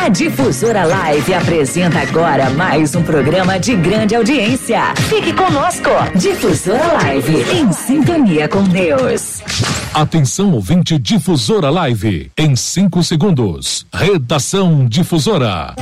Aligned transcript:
A 0.00 0.08
Difusora 0.08 0.84
Live 0.84 1.34
apresenta 1.34 1.98
agora 1.98 2.48
mais 2.50 2.94
um 2.94 3.02
programa 3.02 3.58
de 3.58 3.74
grande 3.74 4.14
audiência. 4.14 4.94
Fique 4.94 5.32
conosco. 5.32 5.90
Difusora 6.14 6.92
Live, 7.02 7.44
em 7.52 7.72
sintonia 7.72 8.48
com 8.48 8.62
Deus. 8.62 9.42
Atenção, 9.92 10.52
ouvinte 10.52 10.96
Difusora 10.98 11.68
Live. 11.68 12.30
Em 12.38 12.54
5 12.54 13.02
segundos. 13.02 13.86
Redação 13.92 14.86
Difusora. 14.86 15.74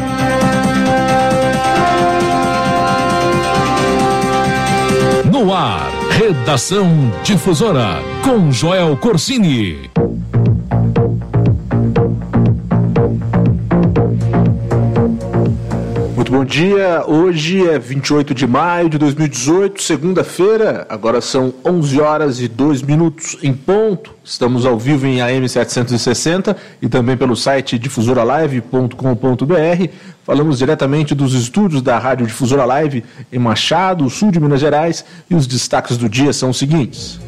No 5.31 5.53
ar, 5.53 5.89
Redação 6.11 7.13
Difusora, 7.23 8.01
com 8.25 8.51
Joel 8.51 8.97
Corsini. 8.97 9.91
Muito 16.27 16.39
bom 16.39 16.45
dia. 16.45 17.05
Hoje 17.07 17.69
é 17.69 17.79
28 17.79 18.35
de 18.35 18.49
maio 18.49 18.91
de 18.91 18.99
2018, 18.99 19.81
segunda-feira. 19.81 20.85
Agora 20.89 21.21
são 21.21 21.55
11 21.65 22.01
horas 22.01 22.41
e 22.41 22.49
2 22.49 22.83
minutos 22.83 23.39
em 23.45 23.55
ponto. 23.55 24.13
Estamos 24.25 24.67
ao 24.67 24.77
vivo 24.77 25.07
em 25.07 25.23
AM 25.23 25.49
760 25.49 26.57
e 26.83 26.89
também 26.89 27.17
pelo 27.17 27.37
site 27.37 27.79
difusoralive.com.br. 27.79 29.89
Falamos 30.25 30.59
diretamente 30.59 31.15
dos 31.15 31.33
estúdios 31.33 31.81
da 31.81 31.97
Rádio 31.97 32.27
Difusora 32.27 32.65
Live 32.65 33.05
em 33.33 33.39
Machado, 33.39 34.11
sul 34.11 34.33
de 34.33 34.41
Minas 34.41 34.59
Gerais, 34.59 35.05
e 35.31 35.37
os 35.37 35.47
destaques 35.47 35.97
do 35.97 36.09
dia 36.09 36.33
são 36.33 36.51
os 36.51 36.59
seguintes. 36.59 37.21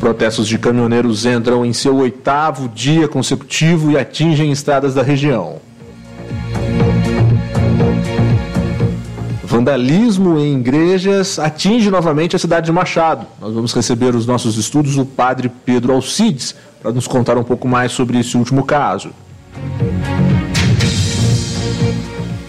Protestos 0.00 0.48
de 0.48 0.58
caminhoneiros 0.58 1.26
entram 1.26 1.64
em 1.64 1.74
seu 1.74 1.94
oitavo 1.98 2.70
dia 2.70 3.06
consecutivo 3.06 3.90
e 3.90 3.98
atingem 3.98 4.50
estradas 4.50 4.94
da 4.94 5.02
região. 5.02 5.60
Vandalismo 9.44 10.38
em 10.38 10.58
igrejas 10.58 11.38
atinge 11.38 11.90
novamente 11.90 12.34
a 12.34 12.38
cidade 12.38 12.64
de 12.64 12.72
Machado. 12.72 13.26
Nós 13.38 13.52
vamos 13.52 13.74
receber 13.74 14.14
os 14.14 14.24
nossos 14.26 14.56
estudos 14.56 14.96
o 14.96 15.04
padre 15.04 15.50
Pedro 15.66 15.92
Alcides 15.92 16.54
para 16.80 16.92
nos 16.92 17.06
contar 17.06 17.36
um 17.36 17.44
pouco 17.44 17.68
mais 17.68 17.92
sobre 17.92 18.18
esse 18.18 18.38
último 18.38 18.64
caso. 18.64 19.10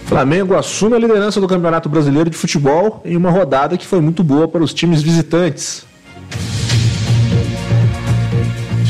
Flamengo 0.06 0.56
assume 0.56 0.94
a 0.94 0.98
liderança 0.98 1.38
do 1.38 1.46
Campeonato 1.46 1.86
Brasileiro 1.88 2.30
de 2.30 2.36
Futebol 2.36 3.02
em 3.04 3.14
uma 3.14 3.30
rodada 3.30 3.76
que 3.76 3.86
foi 3.86 4.00
muito 4.00 4.24
boa 4.24 4.48
para 4.48 4.62
os 4.62 4.72
times 4.72 5.02
visitantes. 5.02 5.91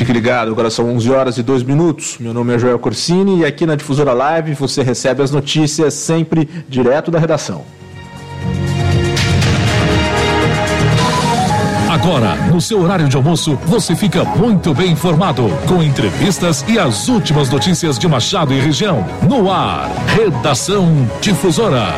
Fique 0.03 0.13
ligado, 0.13 0.51
agora 0.51 0.69
são 0.69 0.93
11 0.97 1.13
horas 1.13 1.39
e 1.39 1.45
2 1.45 1.63
minutos. 1.63 2.17
Meu 2.19 2.35
nome 2.35 2.53
é 2.53 2.59
Joel 2.59 2.77
Corsini 2.77 3.39
e 3.39 3.45
aqui 3.45 3.65
na 3.65 3.77
Difusora 3.77 4.13
Live 4.13 4.53
você 4.55 4.83
recebe 4.83 5.23
as 5.23 5.31
notícias 5.31 5.95
sempre 5.95 6.49
direto 6.69 7.09
da 7.09 7.21
redação. 7.21 7.65
Agora, 11.89 12.35
no 12.51 12.61
seu 12.61 12.83
horário 12.83 13.09
de 13.09 13.17
almoço, 13.17 13.57
você 13.65 13.95
fica 13.95 14.25
muito 14.25 14.75
bem 14.75 14.91
informado 14.91 15.49
com 15.69 15.81
entrevistas 15.81 16.65
e 16.67 16.81
as 16.81 17.07
últimas 17.07 17.49
notícias 17.49 17.97
de 17.97 18.09
Machado 18.09 18.53
e 18.53 18.59
região. 18.59 19.07
No 19.23 19.49
ar, 19.49 19.89
Redação 20.09 21.09
Difusora. 21.21 21.95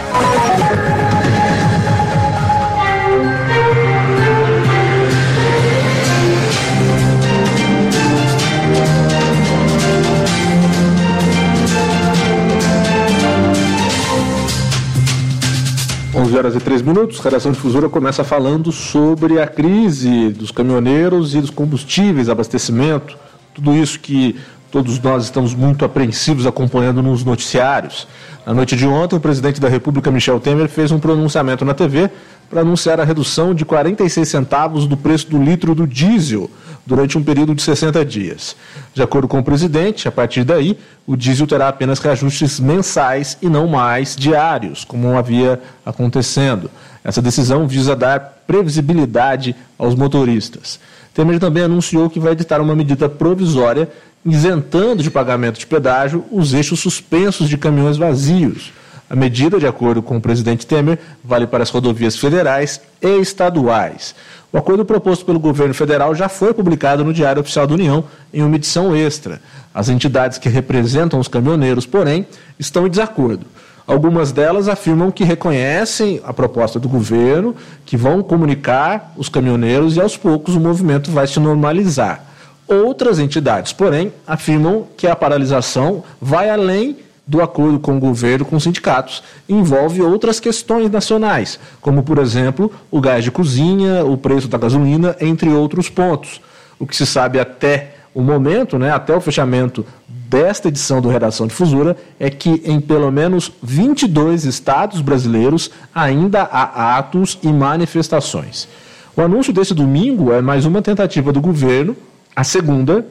Horas 16.44 16.56
e 16.56 16.60
3 16.60 16.82
minutos, 16.82 17.20
Redação 17.20 17.52
Difusora 17.52 17.88
começa 17.88 18.22
falando 18.22 18.70
sobre 18.70 19.40
a 19.40 19.46
crise 19.46 20.28
dos 20.28 20.50
caminhoneiros 20.50 21.34
e 21.34 21.40
dos 21.40 21.48
combustíveis, 21.48 22.28
abastecimento, 22.28 23.16
tudo 23.54 23.72
isso 23.72 23.98
que 23.98 24.36
todos 24.70 24.98
nós 25.00 25.24
estamos 25.24 25.54
muito 25.54 25.86
apreensivos 25.86 26.46
acompanhando 26.46 27.02
nos 27.02 27.24
noticiários. 27.24 28.06
Na 28.44 28.52
noite 28.52 28.76
de 28.76 28.86
ontem, 28.86 29.16
o 29.16 29.20
presidente 29.20 29.58
da 29.58 29.68
República, 29.68 30.10
Michel 30.10 30.38
Temer, 30.38 30.68
fez 30.68 30.92
um 30.92 30.98
pronunciamento 30.98 31.64
na 31.64 31.72
TV 31.72 32.10
para 32.50 32.60
anunciar 32.60 33.00
a 33.00 33.04
redução 33.04 33.54
de 33.54 33.64
46 33.64 34.28
centavos 34.28 34.86
do 34.86 34.98
preço 34.98 35.30
do 35.30 35.42
litro 35.42 35.74
do 35.74 35.86
diesel 35.86 36.50
durante 36.86 37.16
um 37.16 37.22
período 37.22 37.54
de 37.54 37.62
60 37.62 38.04
dias. 38.04 38.56
De 38.92 39.02
acordo 39.02 39.26
com 39.26 39.38
o 39.38 39.44
presidente, 39.44 40.06
a 40.06 40.12
partir 40.12 40.44
daí, 40.44 40.78
o 41.06 41.16
diesel 41.16 41.46
terá 41.46 41.68
apenas 41.68 41.98
reajustes 41.98 42.60
mensais 42.60 43.38
e 43.40 43.48
não 43.48 43.66
mais 43.66 44.16
diários, 44.16 44.84
como 44.84 45.16
havia 45.16 45.60
acontecendo. 45.84 46.70
Essa 47.02 47.22
decisão 47.22 47.66
visa 47.66 47.94
dar 47.94 48.42
previsibilidade 48.46 49.54
aos 49.78 49.94
motoristas. 49.94 50.78
Temer 51.12 51.38
também 51.38 51.62
anunciou 51.62 52.10
que 52.10 52.20
vai 52.20 52.32
editar 52.32 52.60
uma 52.60 52.74
medida 52.74 53.08
provisória 53.08 53.88
isentando 54.24 55.02
de 55.02 55.10
pagamento 55.10 55.58
de 55.58 55.66
pedágio 55.66 56.24
os 56.30 56.54
eixos 56.54 56.80
suspensos 56.80 57.48
de 57.48 57.58
caminhões 57.58 57.96
vazios. 57.96 58.72
A 59.14 59.16
medida, 59.16 59.60
de 59.60 59.66
acordo 59.68 60.02
com 60.02 60.16
o 60.16 60.20
presidente 60.20 60.66
Temer, 60.66 60.98
vale 61.22 61.46
para 61.46 61.62
as 61.62 61.70
rodovias 61.70 62.16
federais 62.16 62.80
e 63.00 63.20
estaduais. 63.20 64.12
O 64.52 64.58
acordo 64.58 64.84
proposto 64.84 65.24
pelo 65.24 65.38
governo 65.38 65.72
federal 65.72 66.16
já 66.16 66.28
foi 66.28 66.52
publicado 66.52 67.04
no 67.04 67.12
Diário 67.12 67.40
Oficial 67.40 67.64
da 67.64 67.74
União 67.74 68.02
em 68.32 68.42
uma 68.42 68.56
edição 68.56 68.92
extra. 68.92 69.40
As 69.72 69.88
entidades 69.88 70.36
que 70.36 70.48
representam 70.48 71.20
os 71.20 71.28
caminhoneiros, 71.28 71.86
porém, 71.86 72.26
estão 72.58 72.88
em 72.88 72.90
desacordo. 72.90 73.46
Algumas 73.86 74.32
delas 74.32 74.66
afirmam 74.66 75.12
que 75.12 75.22
reconhecem 75.22 76.20
a 76.24 76.32
proposta 76.32 76.80
do 76.80 76.88
governo, 76.88 77.54
que 77.86 77.96
vão 77.96 78.20
comunicar 78.20 79.12
os 79.16 79.28
caminhoneiros 79.28 79.96
e 79.96 80.00
aos 80.00 80.16
poucos 80.16 80.56
o 80.56 80.60
movimento 80.60 81.12
vai 81.12 81.28
se 81.28 81.38
normalizar. 81.38 82.24
Outras 82.66 83.20
entidades, 83.20 83.72
porém, 83.72 84.12
afirmam 84.26 84.88
que 84.96 85.06
a 85.06 85.14
paralisação 85.14 86.02
vai 86.20 86.50
além 86.50 86.96
do 87.26 87.40
acordo 87.40 87.78
com 87.78 87.96
o 87.96 88.00
governo, 88.00 88.44
com 88.44 88.56
os 88.56 88.62
sindicatos, 88.62 89.22
envolve 89.48 90.02
outras 90.02 90.38
questões 90.38 90.90
nacionais, 90.90 91.58
como, 91.80 92.02
por 92.02 92.18
exemplo, 92.18 92.70
o 92.90 93.00
gás 93.00 93.24
de 93.24 93.30
cozinha, 93.30 94.04
o 94.04 94.16
preço 94.16 94.48
da 94.48 94.58
gasolina, 94.58 95.16
entre 95.20 95.48
outros 95.48 95.88
pontos. 95.88 96.40
O 96.78 96.86
que 96.86 96.96
se 96.96 97.06
sabe 97.06 97.40
até 97.40 97.94
o 98.14 98.22
momento, 98.22 98.78
né, 98.78 98.92
até 98.92 99.14
o 99.16 99.20
fechamento 99.20 99.84
desta 100.06 100.68
edição 100.68 101.00
do 101.00 101.08
Redação 101.08 101.46
Difusora, 101.46 101.96
é 102.18 102.28
que 102.28 102.62
em 102.64 102.80
pelo 102.80 103.10
menos 103.10 103.52
22 103.62 104.44
estados 104.44 105.00
brasileiros 105.00 105.70
ainda 105.94 106.42
há 106.42 106.98
atos 106.98 107.38
e 107.42 107.48
manifestações. 107.48 108.68
O 109.16 109.22
anúncio 109.22 109.52
desse 109.52 109.72
domingo 109.72 110.32
é 110.32 110.42
mais 110.42 110.66
uma 110.66 110.82
tentativa 110.82 111.32
do 111.32 111.40
governo, 111.40 111.96
a 112.34 112.42
segunda, 112.42 113.06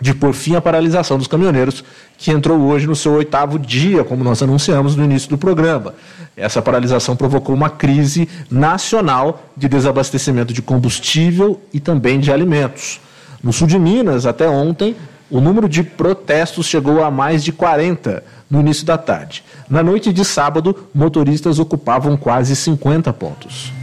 de 0.00 0.14
por 0.14 0.32
fim 0.32 0.54
a 0.54 0.60
paralisação 0.60 1.18
dos 1.18 1.26
caminhoneiros, 1.26 1.84
que 2.16 2.30
entrou 2.30 2.60
hoje 2.60 2.86
no 2.86 2.96
seu 2.96 3.12
oitavo 3.12 3.58
dia, 3.58 4.02
como 4.04 4.24
nós 4.24 4.42
anunciamos 4.42 4.96
no 4.96 5.04
início 5.04 5.28
do 5.28 5.38
programa. 5.38 5.94
Essa 6.36 6.62
paralisação 6.62 7.16
provocou 7.16 7.54
uma 7.54 7.68
crise 7.68 8.28
nacional 8.50 9.50
de 9.56 9.68
desabastecimento 9.68 10.52
de 10.52 10.62
combustível 10.62 11.60
e 11.72 11.80
também 11.80 12.18
de 12.18 12.32
alimentos. 12.32 13.00
No 13.42 13.52
sul 13.52 13.66
de 13.66 13.78
Minas, 13.78 14.26
até 14.26 14.48
ontem, 14.48 14.94
o 15.30 15.40
número 15.40 15.68
de 15.68 15.82
protestos 15.82 16.66
chegou 16.66 17.02
a 17.04 17.10
mais 17.10 17.44
de 17.44 17.52
40 17.52 18.22
no 18.50 18.60
início 18.60 18.84
da 18.84 18.98
tarde. 18.98 19.44
Na 19.68 19.82
noite 19.82 20.12
de 20.12 20.24
sábado, 20.24 20.88
motoristas 20.92 21.58
ocupavam 21.58 22.16
quase 22.16 22.56
50 22.56 23.12
pontos. 23.12 23.79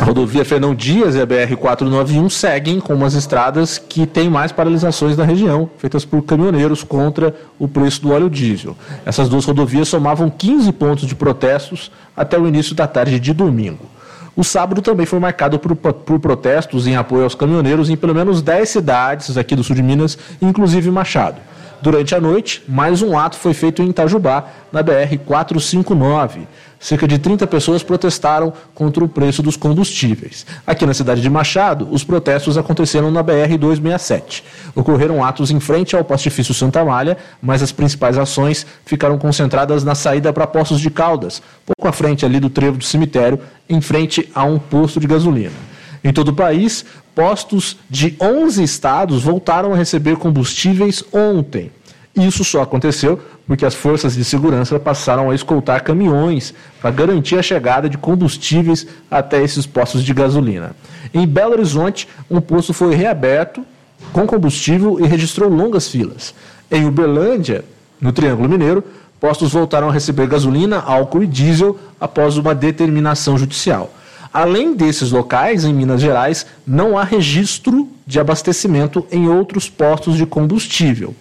A 0.00 0.02
rodovia 0.02 0.46
Fernão 0.46 0.74
Dias 0.74 1.14
e 1.14 1.20
a 1.20 1.26
BR-491 1.26 2.30
seguem 2.30 2.80
como 2.80 3.04
as 3.04 3.12
estradas 3.12 3.76
que 3.76 4.06
têm 4.06 4.30
mais 4.30 4.50
paralisações 4.50 5.14
na 5.14 5.24
região, 5.24 5.68
feitas 5.76 6.06
por 6.06 6.22
caminhoneiros 6.22 6.82
contra 6.82 7.34
o 7.58 7.68
preço 7.68 8.00
do 8.00 8.10
óleo 8.10 8.30
diesel. 8.30 8.74
Essas 9.04 9.28
duas 9.28 9.44
rodovias 9.44 9.88
somavam 9.88 10.30
15 10.30 10.72
pontos 10.72 11.06
de 11.06 11.14
protestos 11.14 11.92
até 12.16 12.38
o 12.38 12.48
início 12.48 12.74
da 12.74 12.86
tarde 12.86 13.20
de 13.20 13.34
domingo. 13.34 13.84
O 14.34 14.42
sábado 14.42 14.80
também 14.80 15.04
foi 15.04 15.18
marcado 15.18 15.58
por, 15.58 15.76
por, 15.76 16.18
protestos 16.18 16.86
em 16.86 16.96
apoio 16.96 17.24
aos 17.24 17.34
caminhoneiros 17.34 17.90
em 17.90 17.96
pelo 17.96 18.14
menos 18.14 18.40
10 18.40 18.70
cidades 18.70 19.36
aqui 19.36 19.54
do 19.54 19.62
sul 19.62 19.76
de 19.76 19.82
Minas, 19.82 20.16
inclusive 20.40 20.90
Machado. 20.90 21.36
Durante 21.82 22.14
a 22.14 22.20
noite, 22.20 22.62
mais 22.66 23.02
um 23.02 23.18
ato 23.18 23.36
foi 23.36 23.52
feito 23.52 23.82
em 23.82 23.90
Itajubá, 23.90 24.46
na 24.72 24.82
BR-459 24.82 26.46
cerca 26.80 27.06
de 27.06 27.18
30 27.18 27.46
pessoas 27.46 27.82
protestaram 27.82 28.52
contra 28.74 29.04
o 29.04 29.08
preço 29.08 29.42
dos 29.42 29.54
combustíveis. 29.54 30.46
Aqui 30.66 30.86
na 30.86 30.94
cidade 30.94 31.20
de 31.20 31.28
Machado, 31.28 31.86
os 31.90 32.02
protestos 32.02 32.56
aconteceram 32.56 33.10
na 33.10 33.22
BR-267. 33.22 34.42
Ocorreram 34.74 35.22
atos 35.22 35.50
em 35.50 35.60
frente 35.60 35.94
ao 35.94 36.02
Pastifício 36.02 36.54
Santa 36.54 36.82
Malha, 36.82 37.18
mas 37.40 37.62
as 37.62 37.70
principais 37.70 38.16
ações 38.16 38.66
ficaram 38.86 39.18
concentradas 39.18 39.84
na 39.84 39.94
saída 39.94 40.32
para 40.32 40.46
Poços 40.46 40.80
de 40.80 40.90
Caldas, 40.90 41.42
pouco 41.66 41.86
à 41.86 41.92
frente 41.92 42.24
ali 42.24 42.40
do 42.40 42.48
trevo 42.48 42.78
do 42.78 42.84
cemitério, 42.84 43.38
em 43.68 43.80
frente 43.82 44.28
a 44.34 44.42
um 44.44 44.58
posto 44.58 44.98
de 44.98 45.06
gasolina. 45.06 45.70
Em 46.02 46.14
todo 46.14 46.28
o 46.28 46.34
país, 46.34 46.86
postos 47.14 47.76
de 47.90 48.16
11 48.18 48.62
estados 48.62 49.22
voltaram 49.22 49.74
a 49.74 49.76
receber 49.76 50.16
combustíveis 50.16 51.04
ontem. 51.12 51.70
Isso 52.16 52.42
só 52.44 52.62
aconteceu 52.62 53.20
porque 53.46 53.64
as 53.64 53.74
forças 53.74 54.14
de 54.14 54.24
segurança 54.24 54.78
passaram 54.80 55.30
a 55.30 55.34
escoltar 55.34 55.82
caminhões 55.82 56.52
para 56.80 56.90
garantir 56.90 57.38
a 57.38 57.42
chegada 57.42 57.88
de 57.88 57.96
combustíveis 57.96 58.86
até 59.10 59.42
esses 59.42 59.64
postos 59.64 60.02
de 60.02 60.12
gasolina. 60.12 60.74
Em 61.14 61.26
Belo 61.26 61.52
Horizonte, 61.52 62.08
um 62.30 62.40
posto 62.40 62.72
foi 62.72 62.94
reaberto 62.94 63.64
com 64.12 64.26
combustível 64.26 64.98
e 64.98 65.06
registrou 65.06 65.48
longas 65.48 65.88
filas. 65.88 66.34
Em 66.70 66.84
Uberlândia, 66.84 67.64
no 68.00 68.12
Triângulo 68.12 68.48
Mineiro, 68.48 68.84
postos 69.20 69.52
voltaram 69.52 69.88
a 69.88 69.92
receber 69.92 70.26
gasolina, 70.26 70.78
álcool 70.78 71.22
e 71.22 71.26
diesel 71.26 71.78
após 72.00 72.36
uma 72.36 72.54
determinação 72.54 73.38
judicial. 73.38 73.92
Além 74.32 74.74
desses 74.74 75.10
locais, 75.10 75.64
em 75.64 75.74
Minas 75.74 76.00
Gerais, 76.00 76.46
não 76.66 76.96
há 76.96 77.02
registro 77.02 77.88
de 78.06 78.18
abastecimento 78.18 79.04
em 79.10 79.28
outros 79.28 79.68
postos 79.68 80.16
de 80.16 80.24
combustível. 80.24 81.14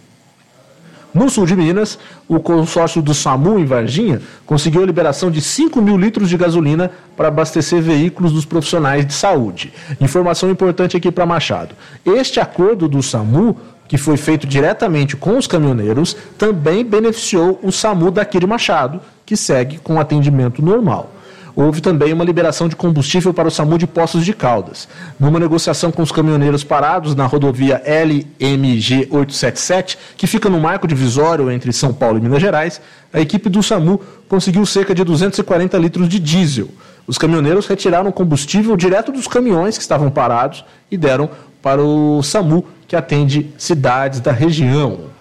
No 1.13 1.29
sul 1.29 1.45
de 1.45 1.55
Minas, 1.55 1.97
o 2.27 2.39
consórcio 2.39 3.01
do 3.01 3.13
SAMU 3.13 3.57
em 3.59 3.65
Varginha 3.65 4.21
conseguiu 4.45 4.83
a 4.83 4.85
liberação 4.85 5.31
de 5.31 5.41
5 5.41 5.81
mil 5.81 5.97
litros 5.97 6.29
de 6.29 6.37
gasolina 6.37 6.91
para 7.17 7.29
abastecer 7.29 7.81
veículos 7.81 8.31
dos 8.31 8.45
profissionais 8.45 9.05
de 9.05 9.13
saúde. 9.13 9.73
Informação 9.99 10.51
importante 10.51 10.95
aqui 10.95 11.11
para 11.11 11.25
Machado. 11.25 11.75
Este 12.05 12.39
acordo 12.39 12.87
do 12.87 13.01
SAMU, 13.01 13.57
que 13.87 13.97
foi 13.97 14.17
feito 14.17 14.45
diretamente 14.45 15.15
com 15.15 15.35
os 15.37 15.47
caminhoneiros, 15.47 16.15
também 16.37 16.85
beneficiou 16.85 17.59
o 17.63 17.71
SAMU 17.71 18.11
daqui 18.11 18.39
de 18.39 18.45
Machado, 18.45 19.01
que 19.25 19.35
segue 19.35 19.79
com 19.79 19.99
atendimento 19.99 20.61
normal 20.61 21.15
houve 21.61 21.81
também 21.81 22.13
uma 22.13 22.23
liberação 22.23 22.69
de 22.69 22.75
combustível 22.75 23.33
para 23.33 23.49
o 23.49 23.51
SAMU 23.51 23.77
de 23.77 23.85
Poços 23.85 24.23
de 24.23 24.33
Caldas. 24.33 24.87
Numa 25.19 25.39
negociação 25.39 25.91
com 25.91 26.01
os 26.01 26.11
caminhoneiros 26.11 26.63
parados 26.63 27.13
na 27.15 27.25
rodovia 27.25 27.81
LMG 27.85 29.07
877, 29.11 29.97
que 30.15 30.25
fica 30.25 30.49
no 30.49 30.59
marco 30.59 30.87
divisório 30.87 31.51
entre 31.51 31.73
São 31.73 31.93
Paulo 31.93 32.17
e 32.17 32.21
Minas 32.21 32.41
Gerais, 32.41 32.79
a 33.11 33.19
equipe 33.19 33.49
do 33.49 33.61
SAMU 33.61 33.99
conseguiu 34.29 34.65
cerca 34.65 34.95
de 34.95 35.03
240 35.03 35.77
litros 35.77 36.07
de 36.07 36.17
diesel. 36.17 36.69
Os 37.05 37.17
caminhoneiros 37.17 37.67
retiraram 37.67 38.11
combustível 38.11 38.77
direto 38.77 39.11
dos 39.11 39.27
caminhões 39.27 39.77
que 39.77 39.81
estavam 39.81 40.09
parados 40.09 40.63
e 40.89 40.95
deram 40.95 41.29
para 41.61 41.83
o 41.83 42.23
SAMU, 42.23 42.65
que 42.87 42.95
atende 42.95 43.53
cidades 43.57 44.21
da 44.21 44.31
região. 44.31 45.18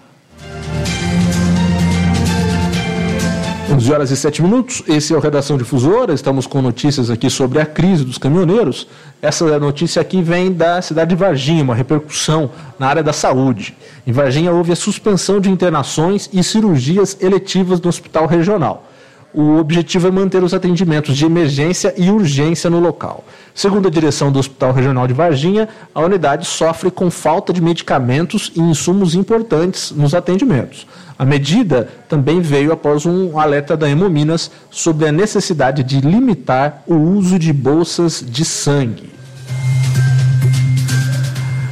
11 3.71 3.93
horas 3.93 4.09
e 4.09 4.17
7 4.17 4.41
minutos, 4.41 4.81
esse 4.87 5.13
é 5.13 5.17
o 5.17 5.19
Redação 5.19 5.55
Difusora, 5.55 6.11
estamos 6.11 6.47
com 6.47 6.59
notícias 6.59 7.11
aqui 7.11 7.29
sobre 7.29 7.59
a 7.59 7.65
crise 7.67 8.03
dos 8.03 8.17
caminhoneiros. 8.17 8.87
Essa 9.21 9.59
notícia 9.59 10.01
aqui 10.01 10.23
vem 10.23 10.51
da 10.51 10.81
cidade 10.81 11.11
de 11.11 11.15
Varginha, 11.15 11.63
uma 11.63 11.75
repercussão 11.75 12.49
na 12.79 12.87
área 12.87 13.03
da 13.03 13.13
saúde. 13.13 13.77
Em 14.07 14.11
Varginha 14.11 14.51
houve 14.51 14.71
a 14.71 14.75
suspensão 14.75 15.39
de 15.39 15.51
internações 15.51 16.27
e 16.33 16.43
cirurgias 16.43 17.15
eletivas 17.21 17.79
no 17.79 17.89
hospital 17.89 18.25
regional. 18.25 18.88
O 19.31 19.57
objetivo 19.57 20.07
é 20.07 20.11
manter 20.11 20.43
os 20.43 20.55
atendimentos 20.55 21.15
de 21.15 21.23
emergência 21.23 21.93
e 21.95 22.09
urgência 22.09 22.67
no 22.67 22.79
local. 22.79 23.23
Segundo 23.53 23.87
a 23.87 23.91
direção 23.91 24.31
do 24.31 24.39
Hospital 24.39 24.73
Regional 24.73 25.05
de 25.05 25.13
Varginha, 25.13 25.69
a 25.93 26.01
unidade 26.01 26.47
sofre 26.47 26.89
com 26.89 27.11
falta 27.11 27.53
de 27.53 27.61
medicamentos 27.61 28.51
e 28.55 28.59
insumos 28.59 29.13
importantes 29.13 29.91
nos 29.91 30.15
atendimentos. 30.15 30.87
A 31.17 31.25
medida 31.25 31.89
também 32.07 32.41
veio 32.41 32.71
após 32.71 33.05
um 33.05 33.37
alerta 33.37 33.77
da 33.77 33.87
Hemominas 33.87 34.49
sobre 34.71 35.07
a 35.07 35.11
necessidade 35.11 35.83
de 35.83 36.01
limitar 36.01 36.81
o 36.87 36.95
uso 36.95 37.37
de 37.37 37.53
bolsas 37.53 38.25
de 38.27 38.43
sangue. 38.43 39.11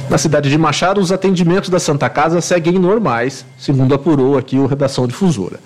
Na 0.08 0.16
cidade 0.16 0.48
de 0.48 0.56
Machado, 0.56 1.00
os 1.00 1.12
atendimentos 1.12 1.68
da 1.68 1.78
Santa 1.78 2.08
Casa 2.08 2.40
seguem 2.40 2.78
normais, 2.78 3.44
segundo 3.58 3.94
apurou 3.94 4.38
aqui 4.38 4.58
o 4.58 4.66
Redação 4.66 5.06
Difusora. 5.06 5.60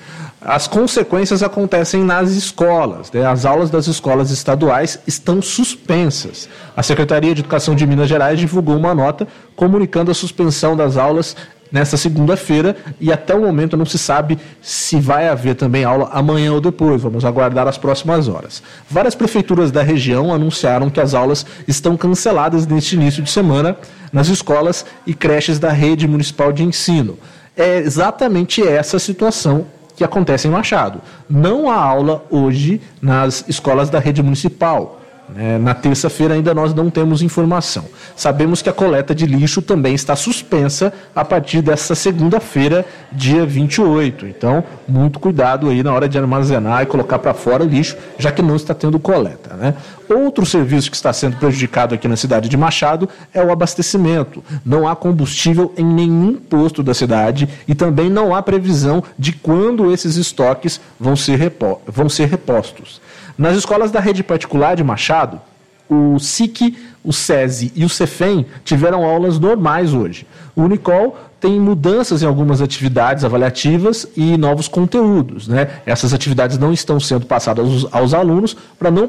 As 0.45 0.67
consequências 0.67 1.41
acontecem 1.41 2.03
nas 2.03 2.31
escolas. 2.33 3.13
Né? 3.13 3.25
As 3.25 3.45
aulas 3.45 3.71
das 3.71 3.87
escolas 3.87 4.31
estaduais 4.31 4.99
estão 5.07 5.41
suspensas. 5.41 6.49
A 6.77 6.83
Secretaria 6.83 7.33
de 7.33 7.43
Educação 7.43 7.77
de 7.77 7.87
Minas 7.87 8.09
Gerais 8.09 8.39
divulgou 8.39 8.77
uma 8.77 8.93
nota 8.93 9.27
comunicando 9.55 10.11
a 10.11 10.15
suspensão 10.15 10.77
das 10.77 10.97
aulas 10.97 11.37
nesta 11.71 11.97
segunda-feira 11.97 12.77
e 13.01 13.13
até 13.13 13.35
o 13.35 13.41
momento 13.41 13.77
não 13.77 13.87
se 13.87 13.99
sabe 13.99 14.37
se 14.61 14.99
vai 14.99 15.29
haver 15.29 15.55
também 15.55 15.85
aula 15.85 16.11
amanhã 16.13 16.53
ou 16.53 16.61
depois. 16.61 17.01
Vamos 17.01 17.25
aguardar 17.25 17.69
as 17.69 17.79
próximas 17.79 18.27
horas. 18.27 18.63
Várias 18.91 19.15
prefeituras 19.15 19.71
da 19.71 19.83
região 19.83 20.35
anunciaram 20.35 20.91
que 20.91 21.01
as 21.01 21.15
aulas 21.15 21.47
estão 21.69 21.97
canceladas 21.97 22.67
neste 22.67 22.97
início 22.97 23.23
de 23.23 23.31
semana 23.31 23.77
nas 24.13 24.27
escolas 24.27 24.85
e 25.07 25.15
creches 25.15 25.61
da 25.61 25.71
rede 25.71 26.09
municipal 26.09 26.53
de 26.53 26.65
ensino. 26.65 27.17
É 27.57 27.79
exatamente 27.79 28.67
essa 28.67 28.99
situação 28.99 29.67
que 30.03 30.07
acontece 30.07 30.49
em 30.49 30.51
Machado. 30.51 31.01
Não 31.31 31.71
há 31.71 31.77
aula 31.77 32.25
hoje 32.29 32.81
nas 33.01 33.45
escolas 33.49 33.89
da 33.89 34.01
rede 34.01 34.23
municipal. 34.23 35.01
É, 35.37 35.57
na 35.57 35.73
terça-feira 35.73 36.35
ainda 36.35 36.53
nós 36.53 36.75
não 36.75 36.91
temos 36.91 37.23
informação. 37.23 37.85
Sabemos 38.15 38.61
que 38.61 38.69
a 38.69 38.73
coleta 38.73 39.15
de 39.15 39.25
lixo 39.25 39.63
também 39.63 39.95
está 39.95 40.15
suspensa 40.15 40.93
a 41.15 41.25
partir 41.25 41.63
dessa 41.63 41.95
segunda-feira, 41.95 42.85
dia 43.11 43.47
28. 43.47 44.27
Então, 44.27 44.63
muito 44.87 45.19
cuidado 45.19 45.71
aí 45.71 45.83
na 45.83 45.93
hora 45.93 46.09
de 46.09 46.19
armazenar 46.19 46.83
e 46.83 46.87
colocar 46.87 47.19
para 47.19 47.33
fora 47.33 47.65
o 47.65 47.67
lixo, 47.67 47.97
já 48.19 48.31
que 48.31 48.43
não 48.43 48.57
está 48.57 48.75
tendo 48.75 48.99
coleta. 48.99 49.55
Né? 49.55 49.75
Outro 50.09 50.45
serviço 50.45 50.91
que 50.91 50.97
está 50.97 51.13
sendo 51.13 51.37
prejudicado 51.37 51.95
aqui 51.95 52.07
na 52.07 52.17
cidade 52.17 52.49
de 52.49 52.57
Machado 52.57 53.09
é 53.33 53.43
o 53.43 53.51
abastecimento. 53.51 54.45
Não 54.65 54.87
há 54.87 54.95
combustível 54.95 55.73
em 55.79 55.85
nenhum 55.85 56.35
posto 56.35 56.83
da 56.83 56.93
cidade 56.93 57.49
e 57.67 57.75
também 57.75 58.11
não 58.11 58.35
há 58.35 58.43
previsão 58.43 59.03
de 59.19 59.33
quando 59.33 59.91
esses 59.93 60.17
estoques 60.17 60.81
vão 61.01 61.17
ser, 61.17 61.53
vão 61.87 62.09
ser 62.09 62.27
repostos. 62.27 63.01
Nas 63.37 63.57
escolas 63.57 63.91
da 63.91 64.01
rede 64.01 64.23
particular 64.23 64.77
de 64.77 64.85
Machado, 64.85 65.41
o 65.89 66.19
SIC, 66.19 66.77
o 67.05 67.13
SESI 67.13 67.73
e 67.75 67.85
o 67.85 67.89
CEFEM 67.89 68.47
tiveram 68.65 69.05
aulas 69.05 69.39
normais 69.39 69.93
hoje. 69.93 70.27
O 70.55 70.63
Unicol 70.63 71.17
tem 71.41 71.59
mudanças 71.59 72.23
em 72.23 72.27
algumas 72.27 72.63
atividades 72.63 73.25
avaliativas 73.25 74.07
e 74.17 74.37
novos 74.39 74.69
conteúdos. 74.69 75.49
Né? 75.49 75.69
Essas 75.85 76.15
atividades 76.15 76.57
não 76.57 76.73
estão 76.73 77.01
sendo 77.01 77.27
passadas 77.27 77.67
aos, 77.67 77.95
aos 77.95 78.15
alunos 78.15 78.57
para 78.79 78.93
não 78.93 79.09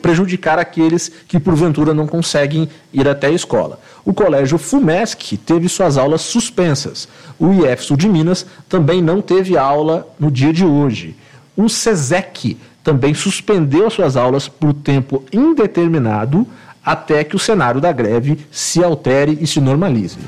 prejudicar 0.00 0.58
aqueles 0.58 1.12
que, 1.28 1.38
porventura, 1.38 1.92
não 1.92 2.06
conseguem 2.06 2.68
ir 2.92 3.06
até 3.06 3.26
a 3.26 3.32
escola. 3.32 3.78
O 4.02 4.14
colégio 4.14 4.56
FUMESC 4.56 5.36
teve 5.36 5.68
suas 5.68 5.98
aulas 5.98 6.22
suspensas. 6.22 7.06
O 7.38 7.52
IF 7.52 7.84
Sul 7.84 7.98
de 7.98 8.08
Minas 8.08 8.46
também 8.66 9.02
não 9.02 9.20
teve 9.20 9.58
aula 9.58 10.08
no 10.18 10.30
dia 10.30 10.54
de 10.54 10.64
hoje. 10.64 11.14
O 11.54 11.68
SESEC 11.68 12.56
também 12.84 13.14
suspendeu 13.14 13.90
suas 13.90 14.14
aulas 14.14 14.46
por 14.46 14.74
tempo 14.74 15.24
indeterminado 15.32 16.46
até 16.84 17.24
que 17.24 17.34
o 17.34 17.38
cenário 17.38 17.80
da 17.80 17.90
greve 17.90 18.38
se 18.52 18.84
altere 18.84 19.38
e 19.40 19.46
se 19.46 19.58
normalize. 19.58 20.18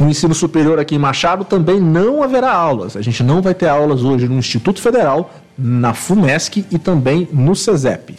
No 0.00 0.08
ensino 0.08 0.34
superior 0.34 0.78
aqui 0.78 0.94
em 0.94 0.98
Machado 0.98 1.44
também 1.44 1.78
não 1.78 2.22
haverá 2.22 2.50
aulas. 2.52 2.96
A 2.96 3.02
gente 3.02 3.22
não 3.22 3.42
vai 3.42 3.54
ter 3.54 3.68
aulas 3.68 4.02
hoje 4.02 4.26
no 4.26 4.38
Instituto 4.38 4.80
Federal, 4.80 5.30
na 5.56 5.92
FUMESC 5.92 6.64
e 6.70 6.78
também 6.78 7.28
no 7.30 7.54
CESEP. 7.54 8.16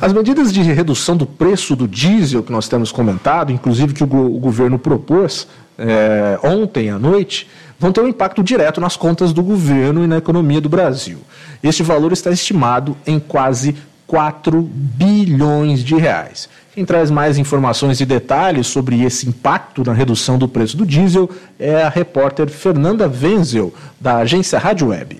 As 0.01 0.13
medidas 0.13 0.53
de 0.53 0.62
redução 0.62 1.18
do 1.18 1.25
preço 1.25 1.75
do 1.75 1.86
diesel 1.86 2.41
que 2.41 2.51
nós 2.53 2.70
temos 2.70 2.89
comentado, 2.89 3.51
inclusive 3.51 3.94
que 3.94 4.03
o, 4.03 4.08
o 4.08 4.39
governo 4.39 4.79
propôs 4.79 5.46
é, 5.77 6.39
ontem 6.41 6.89
à 6.89 6.98
noite, 6.98 7.50
vão 7.77 7.91
ter 7.91 8.00
um 8.01 8.08
impacto 8.08 8.41
direto 8.41 8.79
nas 8.79 8.96
contas 8.96 9.34
do 9.34 9.44
governo 9.44 10.03
e 10.03 10.08
na 10.08 10.18
economia 10.18 10.62
do 10.62 10.70
Brasil. 10.70 11.18
Este 11.62 11.84
valor 11.84 12.13
está 12.13 12.32
estimado 12.32 12.96
em 13.06 13.20
quase 13.20 13.75
4 14.08 14.62
bilhões 14.62 15.84
de 15.84 15.96
reais. 15.96 16.48
Quem 16.74 16.86
traz 16.86 17.12
mais 17.12 17.38
informações 17.38 18.00
e 18.00 18.06
detalhes 18.06 18.68
sobre 18.68 19.03
esse 19.03 19.27
impacto 19.27 19.84
na 19.84 19.91
redução 19.91 20.38
do 20.38 20.48
preço 20.48 20.77
do 20.77 20.86
diesel 20.86 21.29
é 21.60 21.84
a 21.84 21.89
repórter 21.89 22.50
Fernanda 22.50 23.06
Wenzel, 23.06 23.74
da 24.00 24.18
agência 24.18 24.58
Rádio 24.58 24.88
Web. 24.88 25.20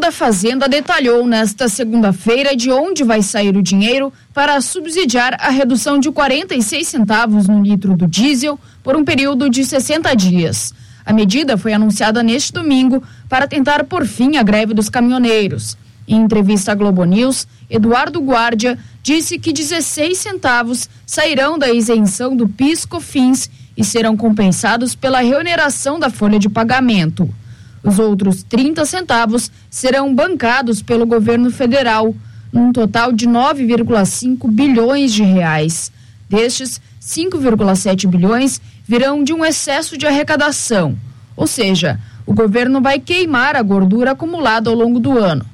Da 0.00 0.10
Fazenda 0.10 0.66
detalhou 0.66 1.26
nesta 1.26 1.68
segunda-feira 1.68 2.56
de 2.56 2.70
onde 2.70 3.04
vai 3.04 3.22
sair 3.22 3.54
o 3.54 3.62
dinheiro 3.62 4.10
para 4.32 4.60
subsidiar 4.62 5.36
a 5.38 5.50
redução 5.50 5.98
de 5.98 6.10
46 6.10 6.88
centavos 6.88 7.46
no 7.46 7.62
litro 7.62 7.94
do 7.96 8.08
diesel 8.08 8.58
por 8.82 8.96
um 8.96 9.04
período 9.04 9.50
de 9.50 9.62
60 9.62 10.16
dias. 10.16 10.72
A 11.04 11.12
medida 11.12 11.58
foi 11.58 11.74
anunciada 11.74 12.22
neste 12.22 12.52
domingo 12.52 13.02
para 13.28 13.46
tentar 13.46 13.84
por 13.84 14.06
fim 14.06 14.38
a 14.38 14.42
greve 14.42 14.72
dos 14.72 14.88
caminhoneiros. 14.88 15.76
Em 16.08 16.16
entrevista 16.16 16.72
à 16.72 16.74
Globo 16.74 17.04
News, 17.04 17.46
Eduardo 17.68 18.20
Guardia 18.20 18.78
disse 19.02 19.38
que 19.38 19.52
16 19.52 20.16
centavos 20.16 20.88
sairão 21.04 21.58
da 21.58 21.70
isenção 21.70 22.34
do 22.34 22.48
PIS/COFINS 22.48 23.50
e 23.76 23.84
serão 23.84 24.16
compensados 24.16 24.94
pela 24.94 25.20
reoneração 25.20 26.00
da 26.00 26.08
folha 26.08 26.38
de 26.38 26.48
pagamento. 26.48 27.32
Os 27.82 27.98
outros 27.98 28.42
30 28.42 28.84
centavos 28.84 29.50
serão 29.70 30.14
bancados 30.14 30.82
pelo 30.82 31.06
governo 31.06 31.50
federal, 31.50 32.14
num 32.52 32.72
total 32.72 33.12
de 33.12 33.26
9,5 33.26 34.50
bilhões 34.50 35.12
de 35.12 35.22
reais. 35.22 35.90
Destes, 36.28 36.80
5,7 37.00 38.06
bilhões 38.06 38.60
virão 38.86 39.24
de 39.24 39.32
um 39.32 39.44
excesso 39.44 39.96
de 39.96 40.06
arrecadação, 40.06 40.96
ou 41.36 41.46
seja, 41.46 41.98
o 42.26 42.34
governo 42.34 42.80
vai 42.80 43.00
queimar 43.00 43.56
a 43.56 43.62
gordura 43.62 44.12
acumulada 44.12 44.68
ao 44.68 44.76
longo 44.76 45.00
do 45.00 45.18
ano. 45.18 45.44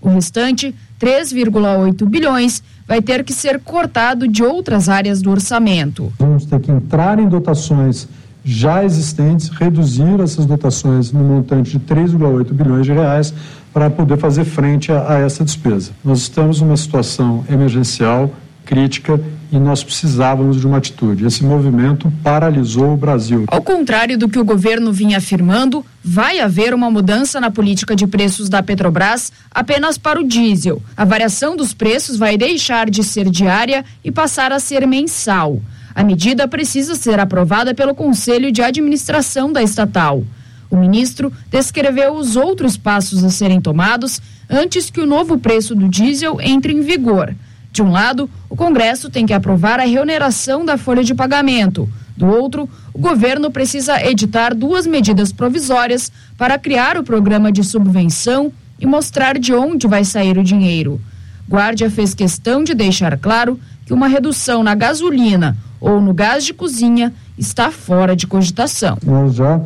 O 0.00 0.08
restante, 0.08 0.74
3,8 1.00 2.04
bilhões, 2.06 2.62
vai 2.86 3.00
ter 3.00 3.24
que 3.24 3.32
ser 3.32 3.60
cortado 3.60 4.26
de 4.26 4.42
outras 4.42 4.88
áreas 4.88 5.22
do 5.22 5.30
orçamento. 5.30 6.12
Vamos 6.18 6.44
ter 6.46 6.60
que 6.60 6.70
entrar 6.70 7.18
em 7.18 7.28
dotações 7.28 8.08
já 8.44 8.84
existentes, 8.84 9.48
reduzir 9.48 10.20
essas 10.20 10.44
dotações 10.44 11.10
no 11.10 11.24
montante 11.24 11.78
de 11.78 11.80
3,8 11.80 12.52
bilhões 12.52 12.84
de 12.84 12.92
reais 12.92 13.32
para 13.72 13.88
poder 13.88 14.18
fazer 14.18 14.44
frente 14.44 14.92
a, 14.92 15.14
a 15.14 15.18
essa 15.18 15.44
despesa. 15.44 15.92
Nós 16.04 16.20
estamos 16.20 16.60
numa 16.60 16.76
situação 16.76 17.44
emergencial, 17.48 18.30
crítica, 18.64 19.20
e 19.52 19.58
nós 19.58 19.84
precisávamos 19.84 20.60
de 20.60 20.66
uma 20.66 20.78
atitude. 20.78 21.24
Esse 21.24 21.44
movimento 21.44 22.12
paralisou 22.22 22.92
o 22.92 22.96
Brasil. 22.96 23.44
Ao 23.46 23.62
contrário 23.62 24.18
do 24.18 24.28
que 24.28 24.38
o 24.38 24.44
governo 24.44 24.92
vinha 24.92 25.18
afirmando, 25.18 25.84
vai 26.02 26.40
haver 26.40 26.74
uma 26.74 26.90
mudança 26.90 27.40
na 27.40 27.50
política 27.50 27.94
de 27.94 28.06
preços 28.06 28.48
da 28.48 28.62
Petrobras 28.62 29.32
apenas 29.50 29.96
para 29.96 30.20
o 30.20 30.26
diesel. 30.26 30.82
A 30.96 31.04
variação 31.04 31.56
dos 31.56 31.72
preços 31.72 32.16
vai 32.16 32.36
deixar 32.36 32.90
de 32.90 33.04
ser 33.04 33.30
diária 33.30 33.84
e 34.02 34.10
passar 34.10 34.50
a 34.50 34.58
ser 34.58 34.86
mensal. 34.88 35.60
A 35.94 36.02
medida 36.02 36.48
precisa 36.48 36.94
ser 36.94 37.20
aprovada 37.20 37.72
pelo 37.72 37.94
Conselho 37.94 38.50
de 38.50 38.60
Administração 38.60 39.52
da 39.52 39.62
estatal. 39.62 40.24
O 40.68 40.76
ministro 40.76 41.32
descreveu 41.50 42.14
os 42.14 42.34
outros 42.34 42.76
passos 42.76 43.22
a 43.22 43.30
serem 43.30 43.60
tomados 43.60 44.20
antes 44.50 44.90
que 44.90 45.00
o 45.00 45.06
novo 45.06 45.38
preço 45.38 45.74
do 45.74 45.88
diesel 45.88 46.40
entre 46.40 46.72
em 46.72 46.80
vigor. 46.80 47.34
De 47.70 47.80
um 47.80 47.92
lado, 47.92 48.28
o 48.50 48.56
Congresso 48.56 49.08
tem 49.08 49.24
que 49.24 49.32
aprovar 49.32 49.78
a 49.78 49.84
reoneração 49.84 50.64
da 50.64 50.76
folha 50.76 51.04
de 51.04 51.14
pagamento. 51.14 51.88
Do 52.16 52.26
outro, 52.26 52.68
o 52.92 52.98
governo 52.98 53.50
precisa 53.50 54.00
editar 54.04 54.54
duas 54.54 54.86
medidas 54.86 55.32
provisórias 55.32 56.10
para 56.36 56.58
criar 56.58 56.96
o 56.96 57.04
programa 57.04 57.52
de 57.52 57.62
subvenção 57.62 58.52
e 58.80 58.86
mostrar 58.86 59.38
de 59.38 59.52
onde 59.52 59.86
vai 59.86 60.04
sair 60.04 60.38
o 60.38 60.44
dinheiro. 60.44 61.00
Guardia 61.48 61.90
fez 61.90 62.14
questão 62.14 62.64
de 62.64 62.74
deixar 62.74 63.16
claro 63.18 63.60
que 63.86 63.92
uma 63.92 64.08
redução 64.08 64.62
na 64.62 64.74
gasolina 64.74 65.56
ou 65.84 66.00
no 66.00 66.14
gás 66.14 66.44
de 66.44 66.54
cozinha 66.54 67.12
está 67.36 67.70
fora 67.70 68.16
de 68.16 68.26
cogitação. 68.26 68.96
Nós 69.04 69.34
já 69.34 69.60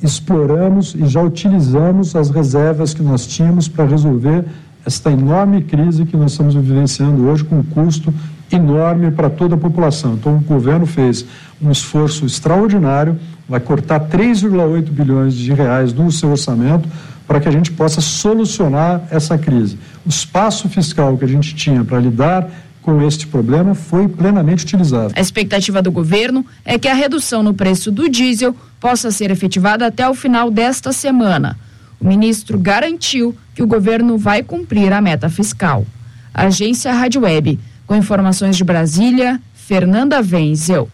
exploramos 0.00 0.94
e 0.94 1.04
já 1.08 1.20
utilizamos 1.20 2.14
as 2.14 2.30
reservas 2.30 2.94
que 2.94 3.02
nós 3.02 3.26
tínhamos 3.26 3.66
para 3.66 3.84
resolver 3.84 4.44
esta 4.86 5.10
enorme 5.10 5.62
crise 5.62 6.06
que 6.06 6.16
nós 6.16 6.30
estamos 6.30 6.54
vivenciando 6.54 7.26
hoje 7.26 7.42
com 7.42 7.58
um 7.58 7.62
custo 7.64 8.14
enorme 8.52 9.10
para 9.10 9.28
toda 9.28 9.56
a 9.56 9.58
população. 9.58 10.14
Então 10.14 10.36
o 10.36 10.40
governo 10.40 10.86
fez 10.86 11.26
um 11.60 11.72
esforço 11.72 12.24
extraordinário, 12.24 13.18
vai 13.48 13.58
cortar 13.58 13.98
3,8 14.08 14.90
bilhões 14.90 15.34
de 15.34 15.52
reais 15.52 15.92
no 15.92 16.10
seu 16.12 16.30
orçamento 16.30 16.88
para 17.26 17.40
que 17.40 17.48
a 17.48 17.52
gente 17.52 17.72
possa 17.72 18.00
solucionar 18.00 19.02
essa 19.10 19.36
crise. 19.36 19.76
O 20.06 20.08
espaço 20.08 20.68
fiscal 20.68 21.18
que 21.18 21.24
a 21.24 21.28
gente 21.28 21.54
tinha 21.54 21.84
para 21.84 21.98
lidar 21.98 22.48
com 22.88 23.02
este 23.02 23.26
problema 23.26 23.74
foi 23.74 24.08
plenamente 24.08 24.64
utilizado. 24.64 25.12
A 25.14 25.20
expectativa 25.20 25.82
do 25.82 25.92
governo 25.92 26.42
é 26.64 26.78
que 26.78 26.88
a 26.88 26.94
redução 26.94 27.42
no 27.42 27.52
preço 27.52 27.90
do 27.92 28.08
diesel 28.08 28.56
possa 28.80 29.10
ser 29.10 29.30
efetivada 29.30 29.86
até 29.86 30.08
o 30.08 30.14
final 30.14 30.50
desta 30.50 30.90
semana. 30.90 31.58
O 32.00 32.08
ministro 32.08 32.58
garantiu 32.58 33.36
que 33.54 33.62
o 33.62 33.66
governo 33.66 34.16
vai 34.16 34.42
cumprir 34.42 34.90
a 34.90 35.02
meta 35.02 35.28
fiscal. 35.28 35.84
Agência 36.32 36.90
Rádio 36.90 37.20
Web, 37.20 37.60
com 37.86 37.94
informações 37.94 38.56
de 38.56 38.64
Brasília, 38.64 39.38
Fernanda 39.52 40.22
Wenzel. 40.22 40.88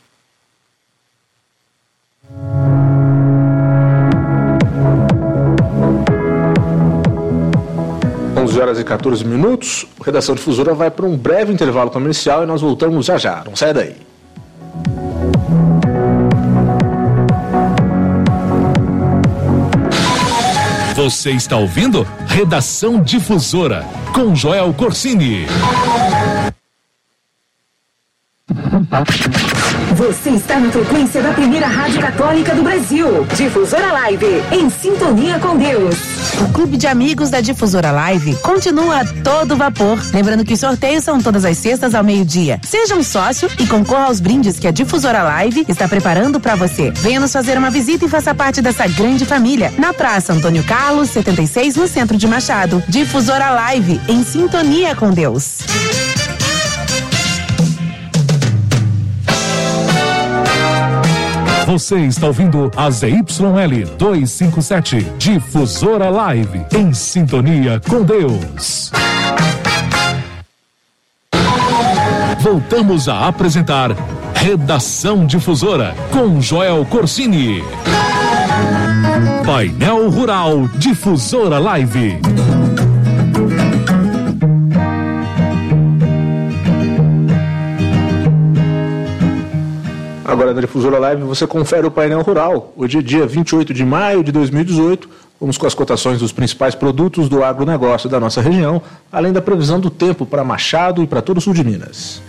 11 8.55 8.61
horas 8.61 8.79
e 8.79 8.85
14 8.85 9.25
minutos. 9.25 9.85
Redação 10.05 10.35
Difusora 10.35 10.75
vai 10.75 10.89
para 10.89 11.05
um 11.05 11.17
breve 11.17 11.53
intervalo 11.53 11.91
comercial 11.91 12.45
e 12.45 12.47
nós 12.47 12.61
voltamos 12.61 13.07
já 13.07 13.19
já. 13.19 13.43
Não 13.45 13.57
sai 13.57 13.75
daí. 13.75 13.97
Você 20.95 21.33
está 21.33 21.57
ouvindo? 21.57 22.07
Redação 22.29 23.03
Difusora 23.03 23.85
com 24.15 24.37
Joel 24.37 24.73
Corsini. 24.73 25.47
Você 29.95 30.31
está 30.31 30.59
na 30.59 30.73
frequência 30.73 31.23
da 31.23 31.33
primeira 31.33 31.69
rádio 31.69 32.01
católica 32.01 32.53
do 32.53 32.65
Brasil. 32.65 33.25
Difusora 33.37 33.93
Live, 33.93 34.43
em 34.51 34.69
sintonia 34.69 35.39
com 35.39 35.57
Deus. 35.57 35.95
O 36.41 36.53
Clube 36.53 36.77
de 36.77 36.89
Amigos 36.89 37.31
da 37.31 37.41
Difusora 37.41 37.93
Live 37.93 38.35
continua 38.43 39.03
a 39.03 39.05
todo 39.05 39.57
vapor. 39.57 39.97
Lembrando 40.13 40.45
que 40.45 40.55
os 40.55 40.59
sorteios 40.59 41.05
são 41.05 41.21
todas 41.21 41.45
as 41.45 41.57
sextas 41.59 41.95
ao 41.95 42.03
meio-dia. 42.03 42.61
Seja 42.65 42.97
um 42.97 43.05
sócio 43.05 43.49
e 43.57 43.69
concorra 43.69 44.07
aos 44.07 44.19
brindes 44.19 44.59
que 44.59 44.67
a 44.67 44.73
Difusora 44.73 45.23
Live 45.23 45.65
está 45.69 45.87
preparando 45.87 46.41
para 46.41 46.57
você. 46.57 46.91
Venha 46.91 47.21
nos 47.21 47.33
fazer 47.33 47.57
uma 47.57 47.71
visita 47.71 48.05
e 48.05 48.09
faça 48.09 48.35
parte 48.35 48.61
dessa 48.61 48.89
grande 48.89 49.25
família. 49.25 49.73
Na 49.79 49.95
Praça 49.95 50.33
Antônio 50.33 50.65
Carlos, 50.65 51.11
76, 51.11 51.77
no 51.77 51.87
centro 51.87 52.17
de 52.17 52.27
Machado. 52.27 52.83
Difusora 52.89 53.51
Live, 53.51 54.01
em 54.09 54.25
sintonia 54.25 54.97
com 54.97 55.13
Deus. 55.13 55.59
Você 61.67 61.97
está 62.01 62.27
ouvindo 62.27 62.71
a 62.77 62.91
ZYL 62.91 63.87
257, 63.97 65.01
Difusora 65.17 66.11
Live, 66.11 66.65
em 66.77 66.93
sintonia 66.93 67.81
com 67.89 68.03
Deus. 68.03 68.93
Voltamos 72.41 73.09
a 73.09 73.29
apresentar 73.29 73.93
Redação 74.35 75.25
Difusora 75.25 75.95
com 76.13 76.39
Joel 76.41 76.85
Corsini. 76.85 77.63
Painel 79.47 80.11
Rural 80.11 80.69
Difusora 80.77 81.59
Live. 81.59 82.21
Agora 90.35 90.53
na 90.53 90.61
Difusora 90.61 90.99
Live 90.99 91.23
você 91.23 91.47
confere 91.47 91.87
o 91.87 91.93
painel 91.93 92.21
rural. 92.21 92.73
Hoje 92.77 92.99
é 92.99 93.03
dia 93.03 93.25
28 93.25 93.73
de 93.73 93.85
maio 93.85 94.25
de 94.25 94.33
2018. 94.33 95.09
Vamos 95.41 95.57
com 95.57 95.65
as 95.65 95.75
cotações 95.75 96.19
dos 96.19 96.33
principais 96.33 96.75
produtos 96.75 97.29
do 97.29 97.45
agronegócio 97.45 98.09
da 98.09 98.19
nossa 98.19 98.41
região, 98.41 98.83
além 99.13 99.33
da 99.33 99.41
previsão 99.41 99.79
do 99.79 99.91
tempo 99.91 100.27
para 100.27 100.43
Machado 100.43 101.05
e 101.05 101.07
para 101.07 101.23
todo 101.23 101.39
o 101.39 101.41
sul 101.41 101.55
de 101.55 101.63
Minas. 101.63 102.21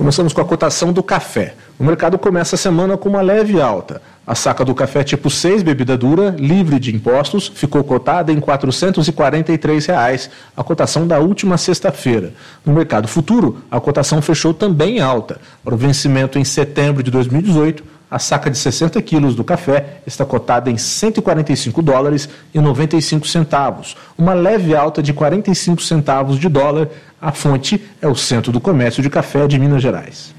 Começamos 0.00 0.32
com 0.32 0.40
a 0.40 0.44
cotação 0.46 0.94
do 0.94 1.02
café. 1.02 1.52
O 1.78 1.84
mercado 1.84 2.18
começa 2.18 2.54
a 2.54 2.58
semana 2.58 2.96
com 2.96 3.10
uma 3.10 3.20
leve 3.20 3.60
alta. 3.60 4.00
A 4.26 4.34
saca 4.34 4.64
do 4.64 4.74
café 4.74 5.04
tipo 5.04 5.28
6, 5.28 5.62
bebida 5.62 5.94
dura, 5.94 6.34
livre 6.38 6.80
de 6.80 6.96
impostos, 6.96 7.52
ficou 7.54 7.84
cotada 7.84 8.32
em 8.32 8.40
443 8.40 9.84
reais, 9.84 10.30
a 10.56 10.64
cotação 10.64 11.06
da 11.06 11.18
última 11.18 11.58
sexta-feira. 11.58 12.32
No 12.64 12.72
mercado 12.72 13.06
futuro, 13.08 13.58
a 13.70 13.78
cotação 13.78 14.22
fechou 14.22 14.54
também 14.54 15.00
alta. 15.00 15.38
Para 15.62 15.74
o 15.74 15.76
vencimento 15.76 16.38
em 16.38 16.44
setembro 16.44 17.02
de 17.02 17.10
2018, 17.10 17.84
a 18.10 18.18
saca 18.18 18.50
de 18.50 18.58
60 18.58 19.00
quilos 19.02 19.36
do 19.36 19.44
café 19.44 20.00
está 20.04 20.24
cotada 20.24 20.68
em 20.68 20.76
145 20.76 21.80
dólares 21.80 22.28
e 22.52 22.58
95 22.58 23.28
centavos, 23.28 23.96
uma 24.18 24.34
leve 24.34 24.74
alta 24.74 25.00
de 25.00 25.12
45 25.12 25.80
centavos 25.80 26.36
de 26.36 26.48
dólar 26.48 26.88
a 27.20 27.32
fonte 27.32 27.84
é 28.00 28.08
o 28.08 28.14
Centro 28.14 28.50
do 28.50 28.60
Comércio 28.60 29.02
de 29.02 29.10
Café 29.10 29.46
de 29.46 29.58
Minas 29.58 29.82
Gerais. 29.82 30.34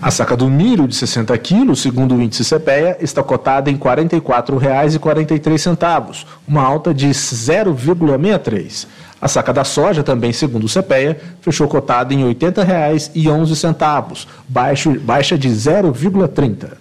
A 0.00 0.10
saca 0.10 0.36
do 0.36 0.48
milho 0.50 0.86
de 0.86 0.94
60 0.94 1.36
quilos, 1.38 1.80
segundo 1.80 2.14
o 2.14 2.22
índice 2.22 2.44
CPEA, 2.44 2.98
está 3.00 3.22
cotada 3.22 3.70
em 3.70 3.74
R$ 3.74 3.80
44,43, 3.80 6.26
uma 6.46 6.62
alta 6.62 6.92
de 6.92 7.08
0,63. 7.08 8.86
A 9.20 9.26
saca 9.26 9.52
da 9.52 9.64
soja, 9.64 10.02
também 10.02 10.32
segundo 10.32 10.64
o 10.64 10.68
CPEA, 10.68 11.18
fechou 11.40 11.66
cotada 11.66 12.12
em 12.12 12.28
R$ 12.28 12.34
80,11, 12.34 14.26
baixa 14.46 15.38
de 15.38 15.48
0,30. 15.48 16.72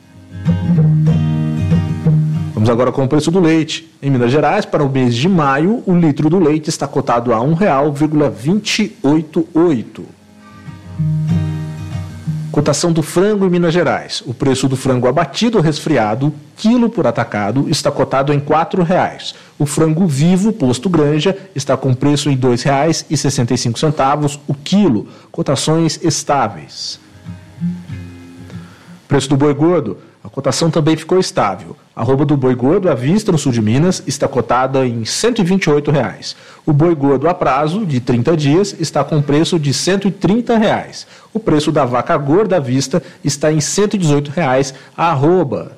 Vamos 2.64 2.76
agora 2.76 2.94
com 2.94 3.04
o 3.04 3.08
preço 3.10 3.30
do 3.30 3.42
leite. 3.42 3.92
Em 4.02 4.10
Minas 4.10 4.32
Gerais, 4.32 4.64
para 4.64 4.82
o 4.82 4.90
mês 4.90 5.14
de 5.14 5.28
maio, 5.28 5.84
o 5.86 5.94
litro 5.94 6.30
do 6.30 6.40
leite 6.40 6.70
está 6.70 6.88
cotado 6.88 7.34
a 7.34 7.38
R$ 7.38 7.46
1,288. 7.48 10.06
Cotação 12.50 12.94
do 12.94 13.04
frango 13.04 13.46
em 13.46 13.50
Minas 13.50 13.74
Gerais. 13.74 14.24
O 14.26 14.34
preço 14.34 14.70
do 14.70 14.78
frango 14.78 15.10
abatido 15.10 15.58
ou 15.58 15.64
resfriado, 15.64 16.34
quilo 16.56 16.90
por 16.90 17.06
atacado, 17.06 17.70
está 17.70 17.92
cotado 17.92 18.32
em 18.32 18.38
R$ 18.38 18.46
4,00. 18.46 19.36
O 19.60 19.66
frango 19.66 20.08
vivo, 20.08 20.54
posto 20.54 20.88
granja, 20.88 21.38
está 21.54 21.76
com 21.76 21.94
preço 21.94 22.30
em 22.30 22.36
R$ 22.36 22.42
2,65 22.44 24.40
o 24.48 24.54
quilo. 24.54 25.10
Cotações 25.34 26.00
estáveis. 26.02 26.98
Preço 29.06 29.28
do 29.28 29.36
boi 29.36 29.54
gordo. 29.54 29.98
A 30.24 30.30
cotação 30.30 30.72
também 30.72 30.96
ficou 30.96 31.20
estável. 31.20 31.76
A 31.96 32.02
roupa 32.02 32.26
do 32.26 32.36
boi 32.36 32.56
gordo 32.56 32.90
à 32.90 32.96
vista 32.96 33.32
no 33.32 33.38
sul 33.38 33.52
de 33.52 33.62
Minas 33.62 34.02
está 34.08 34.28
cotada 34.28 34.84
em 34.84 35.06
128 35.06 35.92
reais. 35.92 36.36
O 36.66 36.74
boi 36.74 36.96
gordo 36.96 37.30
a 37.30 37.36
prazo, 37.36 37.86
de 37.86 38.00
30 38.00 38.36
dias, 38.36 38.76
está 38.80 39.04
com 39.04 39.22
preço 39.22 39.60
de 39.60 39.72
130 39.72 40.58
reais. 40.58 41.06
O 41.32 41.40
preço 41.40 41.72
da 41.72 41.86
vaca 41.86 42.18
gorda 42.18 42.58
à 42.58 42.60
vista 42.60 43.04
está 43.24 43.52
em 43.52 43.62
118 43.62 44.32
reais 44.32 44.74
a 44.98 45.12
arroba. 45.12 45.74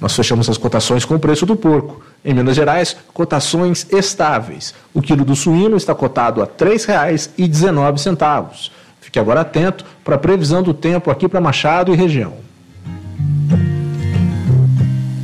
Nós 0.00 0.16
fechamos 0.16 0.50
as 0.50 0.58
cotações 0.58 1.04
com 1.04 1.14
o 1.14 1.20
preço 1.20 1.46
do 1.46 1.54
porco. 1.54 2.04
Em 2.24 2.34
Minas 2.34 2.56
Gerais, 2.56 2.96
cotações 3.12 3.86
estáveis. 3.92 4.74
O 4.92 5.00
quilo 5.00 5.24
do 5.24 5.36
suíno 5.36 5.76
está 5.76 5.94
cotado 5.94 6.42
a 6.42 6.44
R$ 6.44 6.50
3,19. 6.58 8.70
Fique 9.00 9.20
agora 9.20 9.42
atento 9.42 9.84
para 10.02 10.16
a 10.16 10.18
previsão 10.18 10.60
do 10.60 10.74
tempo 10.74 11.08
aqui 11.08 11.28
para 11.28 11.40
Machado 11.40 11.92
e 11.92 11.96
região. 11.96 12.32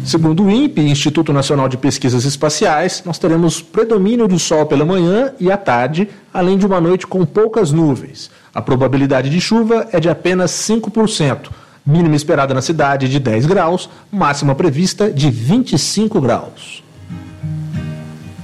Segundo 0.05 0.45
o 0.45 0.51
INPE, 0.51 0.81
Instituto 0.81 1.33
Nacional 1.33 1.69
de 1.69 1.77
Pesquisas 1.77 2.25
Espaciais, 2.25 3.03
nós 3.05 3.19
teremos 3.19 3.61
predomínio 3.61 4.27
do 4.27 4.39
sol 4.39 4.67
pela 4.67 4.85
manhã 4.85 5.33
e 5.39 5.53
à 5.53 5.57
tarde, 5.57 6.09
além 6.33 6.57
de 6.57 6.67
uma 6.67 6.81
noite 6.81 7.07
com 7.07 7.25
poucas 7.25 7.71
nuvens. 7.71 8.31
A 8.53 8.63
probabilidade 8.63 9.29
de 9.29 9.41
chuva 9.41 9.89
é 9.93 10.01
de 10.01 10.09
apenas 10.09 10.51
5%, 10.53 11.51
mínima 11.87 12.17
esperada 12.17 12.55
na 12.55 12.63
cidade 12.63 13.09
de 13.09 13.21
10 13.21 13.47
graus, 13.47 13.91
máxima 14.11 14.55
prevista 14.55 15.11
de 15.11 15.31
25 15.31 16.21
graus. 16.21 16.83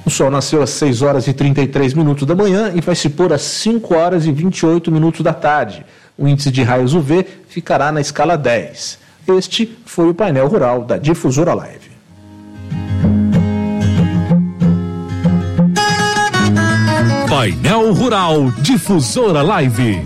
O 0.05 0.11
sol 0.11 0.31
nasceu 0.31 0.63
às 0.63 0.71
6 0.71 1.03
horas 1.03 1.27
e 1.27 1.33
33 1.33 1.95
minutos 1.95 2.27
da 2.29 2.35
manhã 2.35 2.71
e 2.75 2.81
vai 2.81 2.95
se 2.95 3.09
pôr 3.09 3.33
às 3.33 3.43
5 3.43 3.95
horas 3.95 4.25
e 4.27 4.31
28 4.31 4.93
minutos 4.93 5.23
da 5.23 5.33
tarde. 5.33 5.85
O 6.17 6.29
índice 6.29 6.51
de 6.51 6.63
raios 6.63 6.95
UV 6.95 7.27
ficará 7.49 7.91
na 7.91 8.01
escala 8.01 8.37
10. 8.37 9.06
Este 9.29 9.77
foi 9.85 10.09
o 10.09 10.15
painel 10.15 10.47
rural 10.47 10.85
da 10.85 10.97
Difusora 10.99 11.53
Live. 11.53 11.91
Painel 17.29 17.93
Rural 17.93 18.53
Difusora 18.63 19.43
Live. 19.43 20.01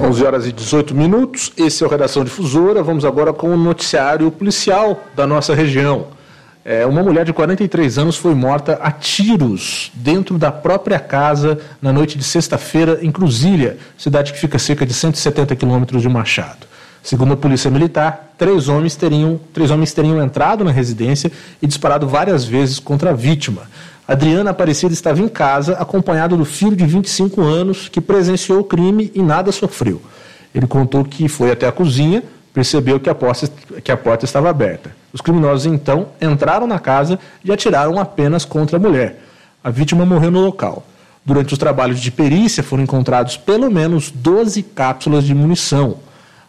Onze 0.00 0.24
horas 0.24 0.46
e 0.46 0.52
18 0.52 0.94
minutos. 0.94 1.52
Esse 1.58 1.84
é 1.84 1.86
o 1.86 1.90
Redação 1.90 2.24
Difusora. 2.24 2.82
Vamos 2.82 3.04
agora 3.04 3.34
com 3.34 3.48
o 3.48 3.56
noticiário 3.56 4.30
policial 4.30 5.04
da 5.14 5.26
nossa 5.26 5.54
região. 5.54 6.13
É, 6.64 6.86
uma 6.86 7.02
mulher 7.02 7.26
de 7.26 7.32
43 7.34 7.98
anos 7.98 8.16
foi 8.16 8.34
morta 8.34 8.78
a 8.80 8.90
tiros 8.90 9.92
dentro 9.92 10.38
da 10.38 10.50
própria 10.50 10.98
casa 10.98 11.58
na 11.82 11.92
noite 11.92 12.16
de 12.16 12.24
sexta-feira 12.24 13.00
em 13.02 13.12
Cruzília, 13.12 13.76
cidade 13.98 14.32
que 14.32 14.38
fica 14.38 14.56
a 14.56 14.60
cerca 14.60 14.86
de 14.86 14.94
170 14.94 15.54
quilômetros 15.56 16.00
de 16.00 16.08
Machado. 16.08 16.66
Segundo 17.02 17.34
a 17.34 17.36
polícia 17.36 17.70
militar, 17.70 18.32
três 18.38 18.66
homens, 18.66 18.96
teriam, 18.96 19.38
três 19.52 19.70
homens 19.70 19.92
teriam 19.92 20.24
entrado 20.24 20.64
na 20.64 20.70
residência 20.70 21.30
e 21.60 21.66
disparado 21.66 22.08
várias 22.08 22.46
vezes 22.46 22.78
contra 22.78 23.10
a 23.10 23.12
vítima. 23.12 23.64
Adriana 24.08 24.52
Aparecida 24.52 24.94
estava 24.94 25.20
em 25.20 25.28
casa, 25.28 25.74
acompanhado 25.74 26.34
do 26.34 26.46
filho 26.46 26.74
de 26.74 26.86
25 26.86 27.42
anos, 27.42 27.90
que 27.90 28.00
presenciou 28.00 28.60
o 28.60 28.64
crime 28.64 29.12
e 29.14 29.22
nada 29.22 29.52
sofreu. 29.52 30.00
Ele 30.54 30.66
contou 30.66 31.04
que 31.04 31.28
foi 31.28 31.50
até 31.50 31.68
a 31.68 31.72
cozinha, 31.72 32.22
percebeu 32.54 33.00
que 33.00 33.10
a, 33.10 33.14
porta, 33.14 33.50
que 33.82 33.90
a 33.90 33.96
porta 33.96 34.24
estava 34.24 34.48
aberta. 34.48 34.94
Os 35.12 35.20
criminosos 35.20 35.66
então 35.66 36.06
entraram 36.22 36.68
na 36.68 36.78
casa 36.78 37.18
e 37.44 37.52
atiraram 37.52 37.98
apenas 37.98 38.44
contra 38.44 38.76
a 38.76 38.80
mulher. 38.80 39.20
A 39.62 39.70
vítima 39.70 40.06
morreu 40.06 40.30
no 40.30 40.40
local. 40.40 40.86
Durante 41.24 41.52
os 41.52 41.58
trabalhos 41.58 42.00
de 42.00 42.12
perícia 42.12 42.62
foram 42.62 42.84
encontrados 42.84 43.36
pelo 43.36 43.70
menos 43.70 44.10
12 44.10 44.62
cápsulas 44.62 45.24
de 45.24 45.34
munição. 45.34 45.96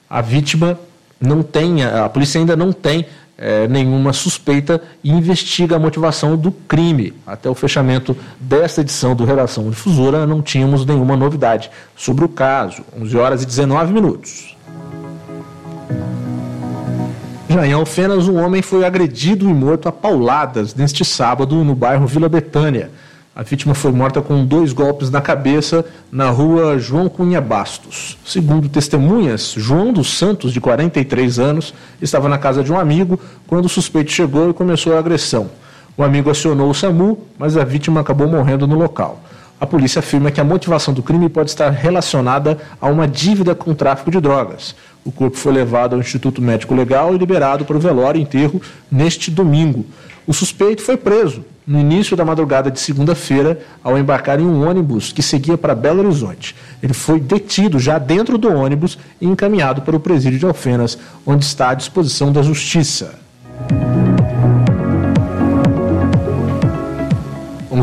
A 0.08 0.22
vítima 0.22 0.80
não 1.20 1.41
tem, 1.41 1.84
a 1.84 2.08
polícia 2.08 2.39
ainda 2.39 2.56
não 2.56 2.72
tem 2.72 3.08
é, 3.38 3.68
nenhuma 3.68 4.13
suspeita 4.13 4.82
e 5.04 5.10
investiga 5.10 5.78
a 5.78 5.80
motivação 5.80 6.38
do 6.38 6.52
crime. 6.52 7.13
Até 7.26 7.50
o 7.50 7.56
fechamento 7.56 8.15
desta 8.39 8.82
edição 8.82 9.15
do 9.15 9.26
Redação 9.26 9.70
Difusora, 9.70 10.28
não 10.28 10.41
tínhamos 10.41 10.86
nenhuma 10.86 11.15
novidade 11.15 11.72
sobre 11.96 12.26
o 12.26 12.30
caso. 12.30 12.84
11 13.02 13.18
horas 13.18 13.44
e 13.44 13.46
19 13.46 13.91
minutos. 13.91 14.55
Já 17.50 17.65
em 17.65 17.74
Alfenas, 17.74 18.28
um 18.28 18.43
homem 18.43 18.62
foi 18.62 18.84
agredido 18.84 19.50
e 19.50 19.54
morto 19.54 19.88
a 19.88 19.91
pauladas 19.91 20.76
neste 20.76 21.06
sábado 21.06 21.63
no 21.63 21.74
bairro 21.74 22.06
Vila 22.06 22.28
Betânia. 22.28 22.91
A 23.36 23.43
vítima 23.43 23.76
foi 23.76 23.91
morta 23.91 24.21
com 24.21 24.45
dois 24.45 24.71
golpes 24.71 25.12
na 25.12 25.21
cabeça 25.21 25.86
na 26.12 26.30
rua 26.30 26.80
João 26.80 27.10
Cunha 27.10 27.41
Bastos. 27.41 28.17
Segundo 28.26 28.69
testemunhas, 28.69 29.54
João 29.58 29.91
dos 29.91 30.17
Santos, 30.17 30.54
de 30.54 30.62
43 30.62 31.38
anos, 31.38 31.74
estava 32.02 32.30
na 32.30 32.38
casa 32.38 32.63
de 32.63 32.71
um 32.71 32.80
amigo 32.80 33.19
quando 33.45 33.65
o 33.65 33.69
suspeito 33.69 34.12
chegou 34.12 34.50
e 34.50 34.54
começou 34.54 34.95
a 34.95 35.00
agressão. 35.00 35.50
O 35.98 36.04
amigo 36.04 36.30
acionou 36.30 36.69
o 36.69 36.74
SAMU, 36.74 37.19
mas 37.38 37.58
a 37.58 37.63
vítima 37.63 38.00
acabou 38.00 38.28
morrendo 38.28 38.65
no 38.65 38.76
local. 38.78 39.21
A 39.60 39.65
polícia 39.65 40.00
afirma 40.00 40.32
que 40.32 40.41
a 40.41 40.44
motivação 40.44 40.94
do 40.94 41.02
crime 41.02 41.30
pode 41.30 41.50
estar 41.50 41.70
relacionada 41.70 42.58
a 42.80 42.88
uma 42.88 43.08
dívida 43.08 43.56
com 43.56 43.74
tráfico 43.74 44.12
de 44.12 44.20
drogas. 44.20 44.76
O 45.06 45.12
corpo 45.12 45.38
foi 45.38 45.54
levado 45.54 45.94
ao 45.94 46.00
Instituto 46.02 46.41
Médico 46.41 46.76
Legal 46.76 47.15
e 47.15 47.18
liberado 47.18 47.63
para 47.63 47.78
o 47.78 47.80
velório 47.80 48.20
e 48.20 48.24
enterro 48.24 48.62
neste 48.91 49.32
domingo. 49.32 49.86
O 50.28 50.34
suspeito 50.34 50.82
foi 50.82 50.98
preso 50.98 51.46
no 51.65 51.80
início 51.80 52.18
da 52.18 52.26
madrugada 52.26 52.70
de 52.70 52.80
segunda-feira 52.80 53.60
ao 53.84 53.98
embarcar 53.98 54.39
em 54.39 54.46
um 54.46 54.68
ônibus 54.68 55.13
que 55.13 55.24
seguia 55.24 55.58
para 55.58 55.74
Belo 55.74 56.04
Horizonte. 56.04 56.56
Ele 56.84 56.94
foi 56.94 57.20
detido 57.20 57.80
já 57.80 57.98
dentro 57.98 58.38
do 58.38 58.52
ônibus 58.52 58.98
e 59.22 59.26
encaminhado 59.26 59.82
para 59.84 59.96
o 59.96 60.00
presídio 60.00 60.39
de 60.39 60.46
Alfenas, 60.46 60.98
onde 61.26 61.46
está 61.46 61.70
à 61.70 61.74
disposição 61.74 62.32
da 62.32 62.41
Justiça. 62.41 63.20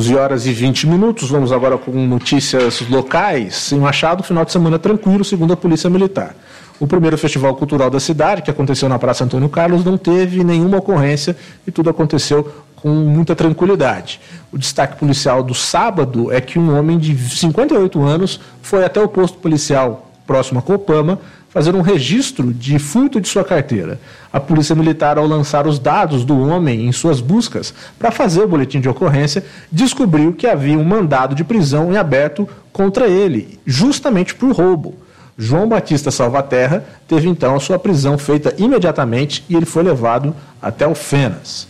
11 0.03 0.17
horas 0.17 0.47
e 0.47 0.53
20 0.53 0.88
minutos. 0.88 1.31
Vamos 1.31 1.53
agora 1.53 1.79
com 1.79 1.93
notícias 1.93 2.81
locais. 2.91 3.71
Em 3.71 3.79
Machado, 3.79 4.25
final 4.25 4.45
de 4.45 4.51
semana 4.51 4.77
tranquilo, 4.77 5.25
segundo 5.25 5.53
a 5.53 5.57
Polícia 5.57 5.88
Militar. 5.88 6.35
O 6.81 6.88
primeiro 6.88 7.17
festival 7.17 7.55
cultural 7.55 7.88
da 7.88 8.01
cidade, 8.01 8.43
que 8.43 8.51
aconteceu 8.51 8.88
na 8.88 8.99
Praça 8.99 9.23
Antônio 9.23 9.49
Carlos, 9.49 9.85
não 9.85 9.97
teve 9.97 10.43
nenhuma 10.43 10.79
ocorrência 10.79 11.37
e 11.65 11.71
tudo 11.71 11.88
aconteceu 11.88 12.53
com 12.75 12.88
muita 12.88 13.37
tranquilidade. 13.37 14.21
O 14.51 14.59
destaque 14.59 14.99
policial 14.99 15.41
do 15.41 15.55
sábado 15.55 16.33
é 16.33 16.41
que 16.41 16.59
um 16.59 16.77
homem 16.77 16.99
de 16.99 17.17
58 17.17 18.03
anos 18.03 18.41
foi 18.61 18.85
até 18.85 19.01
o 19.01 19.07
posto 19.07 19.38
policial 19.38 20.11
próximo 20.27 20.59
a 20.59 20.62
Copama 20.62 21.21
fazer 21.53 21.75
um 21.75 21.83
registro 21.83 22.53
de 22.53 22.79
furto 22.79 23.21
de 23.21 23.29
sua 23.29 23.45
carteira. 23.45 24.01
A 24.33 24.41
Polícia 24.41 24.75
Militar, 24.75 25.19
ao 25.19 25.27
lançar 25.27 25.67
os 25.67 25.79
dados 25.79 26.25
do 26.25 26.41
homem 26.41 26.87
em 26.87 26.93
suas 26.93 27.21
buscas 27.21 27.75
para 27.99 28.11
fazer 28.11 28.43
o 28.43 28.49
boletim 28.49 28.81
de 28.81 28.88
ocorrência, 28.88 29.45
descobriu 29.71 30.33
que 30.33 30.47
havia 30.47 30.79
um 30.79 30.85
mandado 30.85 31.35
de 31.35 31.45
prisão 31.45 31.93
em 31.93 31.99
aberto 31.99 32.49
contra 32.73 33.07
ele, 33.07 33.61
justamente 33.67 34.35
por 34.35 34.53
roubo. 34.53 34.95
João 35.37 35.69
Batista 35.69 36.11
Salvaterra 36.11 36.85
teve 37.07 37.29
então 37.29 37.55
a 37.55 37.61
sua 37.61 37.79
prisão 37.79 38.17
feita 38.17 38.55
imediatamente 38.57 39.45
e 39.49 39.55
ele 39.55 39.67
foi 39.67 39.83
levado 39.83 40.35
até 40.61 40.87
o 40.87 40.95
Fenas. 40.95 41.69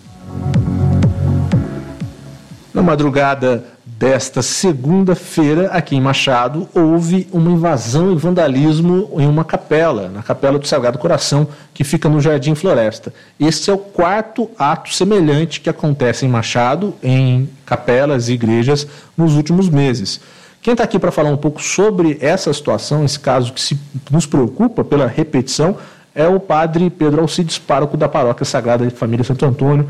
Na 2.73 2.83
madrugada 2.83 3.65
desta 4.03 4.43
segunda-feira, 4.43 5.69
aqui 5.69 5.95
em 5.95 6.01
Machado, 6.01 6.69
houve 6.75 7.29
uma 7.31 7.53
invasão 7.53 8.11
e 8.13 8.17
vandalismo 8.17 9.09
em 9.17 9.29
uma 9.29 9.45
capela, 9.45 10.09
na 10.09 10.25
Capela 10.25 10.59
do 10.59 10.67
Sagrado 10.67 10.99
Coração, 10.99 11.47
que 11.73 11.85
fica 11.85 12.09
no 12.09 12.21
Jardim 12.21 12.57
Floresta. 12.57 13.15
Este 13.39 13.71
é 13.71 13.73
o 13.73 13.79
quarto 13.79 14.51
ato 14.59 14.93
semelhante 14.93 15.61
que 15.61 15.71
acontece 15.71 16.27
em 16.27 16.29
Machado, 16.29 16.97
em 17.01 17.49
capelas 17.65 18.29
e 18.29 18.33
igrejas, 18.33 18.89
nos 19.17 19.37
últimos 19.37 19.69
meses. 19.69 20.21
Quem 20.61 20.73
está 20.73 20.83
aqui 20.83 20.99
para 20.99 21.13
falar 21.13 21.31
um 21.31 21.37
pouco 21.37 21.63
sobre 21.63 22.19
essa 22.21 22.53
situação, 22.53 23.05
esse 23.05 23.21
caso 23.21 23.53
que 23.53 23.61
se, 23.61 23.79
nos 24.11 24.27
preocupa 24.27 24.83
pela 24.83 25.07
repetição, 25.07 25.77
é 26.13 26.27
o 26.27 26.41
padre 26.41 26.91
Pedro 26.91 27.21
Alcides, 27.21 27.57
pároco 27.57 27.97
da 27.97 28.09
Paróquia 28.09 28.45
Sagrada 28.45 28.85
de 28.85 28.93
Família 28.93 29.23
Santo 29.23 29.47
Antônio. 29.47 29.89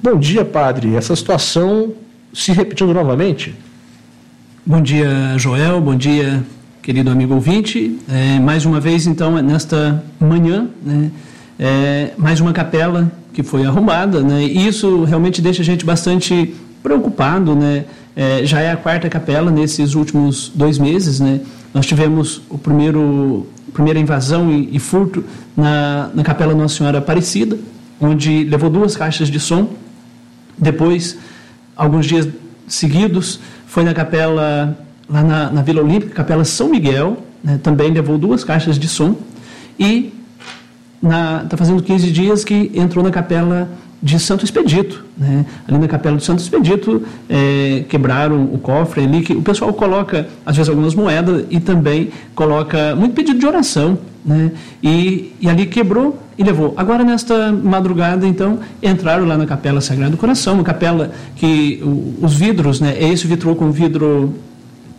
Bom 0.00 0.16
dia, 0.16 0.44
padre. 0.44 0.94
Essa 0.94 1.16
situação 1.16 1.92
se 2.32 2.52
repetindo 2.52 2.92
novamente? 2.92 3.54
Bom 4.64 4.80
dia, 4.80 5.34
Joel. 5.38 5.80
Bom 5.80 5.94
dia, 5.94 6.44
querido 6.82 7.10
amigo 7.10 7.34
ouvinte. 7.34 7.98
É, 8.08 8.38
mais 8.38 8.64
uma 8.64 8.80
vez, 8.80 9.06
então, 9.06 9.40
nesta 9.42 10.04
manhã, 10.20 10.68
né, 10.84 11.10
é, 11.58 12.10
mais 12.18 12.40
uma 12.40 12.52
capela 12.52 13.10
que 13.32 13.42
foi 13.42 13.64
arrumada, 13.64 14.20
né, 14.20 14.42
e 14.42 14.66
isso 14.66 15.04
realmente 15.04 15.40
deixa 15.40 15.62
a 15.62 15.64
gente 15.64 15.84
bastante 15.84 16.54
preocupado, 16.82 17.54
né? 17.54 17.84
É, 18.14 18.44
já 18.44 18.60
é 18.60 18.72
a 18.72 18.76
quarta 18.76 19.08
capela 19.08 19.50
nesses 19.50 19.94
últimos 19.94 20.50
dois 20.54 20.78
meses, 20.78 21.20
né? 21.20 21.40
Nós 21.72 21.86
tivemos 21.86 22.40
o 22.48 22.58
primeiro 22.58 23.46
primeira 23.72 23.98
invasão 23.98 24.50
e, 24.50 24.74
e 24.74 24.78
furto 24.78 25.24
na, 25.56 26.10
na 26.14 26.22
Capela 26.24 26.54
Nossa 26.54 26.76
Senhora 26.76 26.98
Aparecida, 26.98 27.56
onde 28.00 28.44
levou 28.44 28.70
duas 28.70 28.96
caixas 28.96 29.28
de 29.28 29.38
som. 29.38 29.70
Depois, 30.56 31.16
alguns 31.78 32.04
dias 32.04 32.28
seguidos, 32.66 33.40
foi 33.66 33.84
na 33.84 33.94
capela, 33.94 34.76
lá 35.08 35.22
na, 35.22 35.50
na 35.50 35.62
Vila 35.62 35.82
Olímpica, 35.82 36.12
Capela 36.12 36.44
São 36.44 36.68
Miguel, 36.68 37.22
né, 37.42 37.58
também 37.62 37.92
levou 37.92 38.18
duas 38.18 38.42
caixas 38.42 38.78
de 38.78 38.88
som. 38.88 39.14
E 39.78 40.12
está 41.00 41.56
fazendo 41.56 41.80
15 41.80 42.10
dias 42.10 42.44
que 42.44 42.72
entrou 42.74 43.04
na 43.04 43.10
capela 43.10 43.70
de 44.02 44.18
Santo 44.18 44.44
Expedito. 44.44 45.04
Né? 45.16 45.46
Ali 45.66 45.78
na 45.78 45.88
capela 45.88 46.16
de 46.16 46.24
Santo 46.24 46.40
Expedito, 46.40 47.02
é, 47.28 47.84
quebraram 47.88 48.44
o 48.44 48.58
cofre 48.58 49.04
ali, 49.04 49.22
que 49.22 49.32
o 49.32 49.42
pessoal 49.42 49.72
coloca, 49.72 50.28
às 50.44 50.56
vezes, 50.56 50.68
algumas 50.68 50.94
moedas 50.94 51.44
e 51.50 51.60
também 51.60 52.10
coloca 52.34 52.94
muito 52.96 53.14
pedido 53.14 53.38
de 53.38 53.46
oração. 53.46 53.98
Né? 54.24 54.52
E, 54.82 55.32
e 55.40 55.48
ali 55.48 55.66
quebrou 55.66 56.18
e 56.36 56.42
levou. 56.42 56.74
Agora, 56.76 57.02
nesta 57.04 57.52
madrugada, 57.52 58.26
então, 58.26 58.58
entraram 58.82 59.26
lá 59.26 59.36
na 59.36 59.46
Capela 59.46 59.80
Sagrado 59.80 60.16
Coração, 60.16 60.54
uma 60.54 60.64
capela 60.64 61.12
que 61.36 61.80
o, 61.82 62.14
os 62.22 62.34
vidros, 62.34 62.80
né, 62.80 62.94
é 62.98 63.08
esse 63.08 63.26
vitrô 63.26 63.54
com 63.54 63.70
vidro 63.70 64.34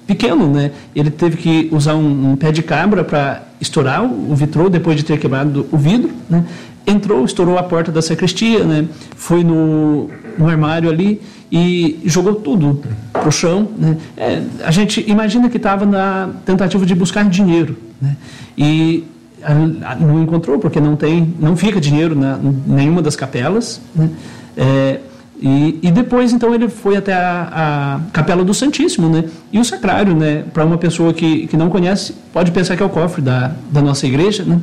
pequeno, 0.08 0.52
né? 0.52 0.72
Ele 0.96 1.12
teve 1.12 1.38
que 1.38 1.70
usar 1.72 1.94
um, 1.94 2.32
um 2.32 2.36
pé 2.36 2.52
de 2.52 2.64
cabra 2.64 3.04
para 3.04 3.44
estourar 3.62 4.04
o, 4.04 4.32
o 4.32 4.36
vitrô 4.36 4.68
depois 4.68 4.98
de 4.98 5.04
ter 5.04 5.20
quebrado 5.20 5.68
o 5.72 5.78
vidro, 5.78 6.10
né? 6.28 6.44
entrou, 6.90 7.24
estourou 7.24 7.58
a 7.58 7.64
porta 7.64 7.92
da 7.92 8.02
sacristia, 8.02 8.64
né? 8.64 8.88
Foi 9.16 9.44
no, 9.44 10.10
no 10.38 10.48
armário 10.48 10.90
ali 10.90 11.22
e 11.52 12.00
jogou 12.06 12.36
tudo 12.36 12.82
pro 13.12 13.32
chão, 13.32 13.68
né? 13.78 13.98
É, 14.16 14.44
a 14.64 14.72
gente 14.72 15.04
imagina 15.10 15.50
que 15.50 15.58
estava 15.58 15.86
na 15.86 16.30
tentativa 16.46 16.86
de 16.86 16.94
buscar 16.94 17.28
dinheiro, 17.28 17.78
né? 18.02 18.16
E 18.58 19.04
a, 19.44 19.92
a, 19.92 19.96
não 19.96 20.22
encontrou 20.22 20.60
porque 20.60 20.80
não 20.80 20.96
tem, 20.96 21.34
não 21.40 21.56
fica 21.56 21.80
dinheiro 21.80 22.16
na 22.16 22.38
nenhuma 22.38 23.02
das 23.02 23.16
capelas, 23.16 23.82
né? 23.96 24.10
É, 24.56 25.00
e, 25.42 25.80
e, 25.82 25.92
depois, 25.92 26.34
então, 26.34 26.54
ele 26.54 26.68
foi 26.68 26.98
até 26.98 27.14
a, 27.14 27.48
a, 27.52 28.12
Capela 28.12 28.44
do 28.44 28.54
Santíssimo, 28.54 29.08
né? 29.08 29.24
E 29.54 29.60
o 29.60 29.64
sacrário, 29.64 30.14
né? 30.14 30.44
Para 30.54 30.66
uma 30.66 30.78
pessoa 30.78 31.14
que, 31.14 31.48
que 31.48 31.56
não 31.56 31.70
conhece, 31.70 32.14
pode 32.34 32.52
pensar 32.52 32.76
que 32.76 32.84
é 32.84 32.86
o 32.86 32.90
cofre 32.90 33.22
da, 33.22 33.54
da 33.72 33.82
nossa 33.82 34.06
igreja, 34.06 34.44
né? 34.44 34.60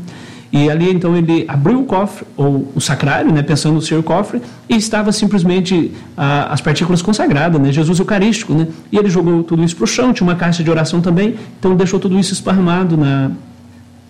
E 0.53 0.71
ali 0.71 0.91
então 0.91 1.17
ele 1.17 1.45
abriu 1.49 1.81
o 1.81 1.85
cofre, 1.85 2.27
ou 2.37 2.71
o 2.75 2.81
sacrário, 2.81 3.33
né, 3.33 3.43
pensando 3.43 3.81
ser 3.81 3.97
o 3.97 4.03
cofre, 4.03 4.41
e 4.69 4.77
estava 4.77 5.13
simplesmente 5.13 5.93
ah, 6.17 6.49
as 6.53 6.61
partículas 6.61 7.03
consagradas, 7.03 7.61
né, 7.61 7.73
Jesus 7.73 7.99
Eucarístico. 7.99 8.55
Né, 8.55 8.69
e 8.91 8.97
ele 8.97 9.11
jogou 9.11 9.43
tudo 9.43 9.63
isso 9.65 9.77
para 9.77 9.85
o 9.85 9.87
chão, 9.87 10.13
tinha 10.13 10.27
uma 10.27 10.37
caixa 10.37 10.63
de 10.63 10.71
oração 10.71 11.01
também, 11.01 11.37
então 11.59 11.75
deixou 11.75 11.99
tudo 11.99 12.19
isso 12.19 12.33
esparramado 12.33 12.97
na, 12.97 13.31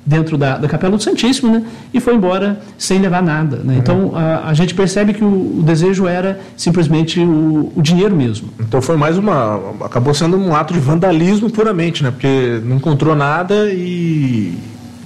dentro 0.06 0.38
da, 0.38 0.56
da 0.56 0.68
Capela 0.68 0.96
do 0.96 1.02
Santíssimo, 1.02 1.52
né? 1.52 1.64
E 1.92 1.98
foi 1.98 2.14
embora 2.14 2.60
sem 2.78 3.00
levar 3.00 3.20
nada, 3.20 3.56
né? 3.56 3.76
Então 3.76 4.12
a, 4.14 4.48
a, 4.48 4.54
gente 4.54 4.72
percebe 4.72 5.12
que 5.12 5.24
o, 5.24 5.58
o 5.58 5.62
desejo 5.64 6.06
era 6.06 6.38
simplesmente 6.56 7.18
o, 7.18 7.72
o, 7.74 7.82
dinheiro 7.82 8.14
mesmo. 8.14 8.48
Então 8.60 8.80
foi 8.80 8.96
mais 8.96 9.18
uma, 9.18 9.60
acabou 9.80 10.14
sendo 10.14 10.38
um 10.38 10.54
ato 10.54 10.72
de 10.72 10.78
vandalismo 10.78 11.50
puramente, 11.50 12.04
né? 12.04 12.12
Porque 12.12 12.60
não 12.64 12.76
encontrou 12.76 13.16
nada 13.16 13.68
e 13.72 14.56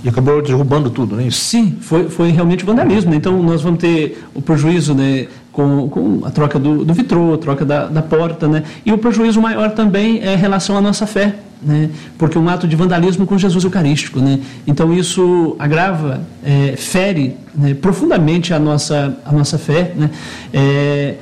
e 0.02 0.08
acabou 0.08 0.40
derrubando 0.40 0.90
tudo, 0.90 1.16
né? 1.16 1.28
Sim, 1.30 1.76
foi, 1.80 2.08
foi 2.08 2.30
realmente 2.30 2.64
vandalismo. 2.64 3.14
Então 3.14 3.42
nós 3.42 3.62
vamos 3.62 3.80
ter 3.80 4.24
o 4.34 4.40
prejuízo 4.40 4.94
né, 4.94 5.26
com, 5.52 5.88
com 5.88 6.22
a 6.24 6.30
troca 6.30 6.58
do, 6.58 6.84
do 6.84 6.94
vitrô, 6.94 7.34
a 7.34 7.38
troca 7.38 7.64
da, 7.64 7.86
da 7.86 8.02
porta, 8.02 8.48
né? 8.48 8.62
E 8.84 8.92
o 8.92 8.98
prejuízo 8.98 9.40
maior 9.40 9.70
também 9.72 10.20
é 10.22 10.34
em 10.34 10.36
relação 10.36 10.76
à 10.76 10.80
nossa 10.80 11.06
fé, 11.06 11.34
né? 11.62 11.90
Porque 12.16 12.38
um 12.38 12.48
ato 12.48 12.66
de 12.66 12.76
vandalismo 12.76 13.26
com 13.26 13.36
Jesus 13.36 13.62
Eucarístico, 13.64 14.20
né? 14.20 14.40
Então 14.66 14.92
isso 14.92 15.54
agrava, 15.58 16.22
é, 16.42 16.76
fere 16.76 17.36
né, 17.54 17.74
profundamente 17.74 18.54
a 18.54 18.58
nossa, 18.58 19.16
a 19.24 19.32
nossa 19.32 19.58
fé, 19.58 19.92
né? 19.96 20.10
É, 20.52 21.14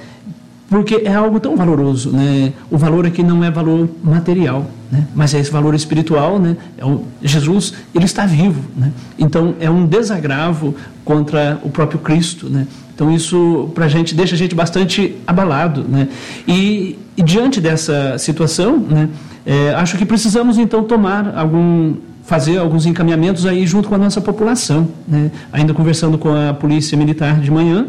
porque 0.68 1.02
é 1.04 1.14
algo 1.14 1.40
tão 1.40 1.56
valoroso, 1.56 2.10
né? 2.10 2.52
O 2.70 2.76
valor 2.76 3.06
aqui 3.06 3.22
não 3.22 3.42
é 3.42 3.50
valor 3.50 3.88
material, 4.02 4.70
né? 4.92 5.06
Mas 5.14 5.32
é 5.32 5.40
esse 5.40 5.50
valor 5.50 5.74
espiritual, 5.74 6.38
né? 6.38 6.56
É 6.76 6.84
o, 6.84 7.04
Jesus, 7.22 7.72
ele 7.94 8.04
está 8.04 8.26
vivo, 8.26 8.62
né? 8.76 8.92
Então 9.18 9.54
é 9.60 9.70
um 9.70 9.86
desagravo 9.86 10.74
contra 11.04 11.58
o 11.62 11.70
próprio 11.70 11.98
Cristo, 11.98 12.50
né? 12.50 12.66
Então 12.94 13.10
isso 13.10 13.70
para 13.74 13.86
a 13.86 13.88
gente 13.88 14.14
deixa 14.14 14.34
a 14.34 14.38
gente 14.38 14.54
bastante 14.54 15.16
abalado, 15.26 15.86
né? 15.88 16.08
E, 16.46 16.98
e 17.16 17.22
diante 17.22 17.60
dessa 17.60 18.18
situação, 18.18 18.78
né? 18.78 19.08
É, 19.46 19.74
acho 19.74 19.96
que 19.96 20.04
precisamos 20.04 20.58
então 20.58 20.84
tomar 20.84 21.34
algum 21.34 21.94
fazer 22.24 22.58
alguns 22.58 22.84
encaminhamentos 22.84 23.46
aí 23.46 23.66
junto 23.66 23.88
com 23.88 23.94
a 23.94 23.98
nossa 23.98 24.20
população, 24.20 24.86
né? 25.08 25.30
Ainda 25.50 25.72
conversando 25.72 26.18
com 26.18 26.28
a 26.28 26.52
polícia 26.52 26.98
militar 26.98 27.40
de 27.40 27.50
manhã, 27.50 27.86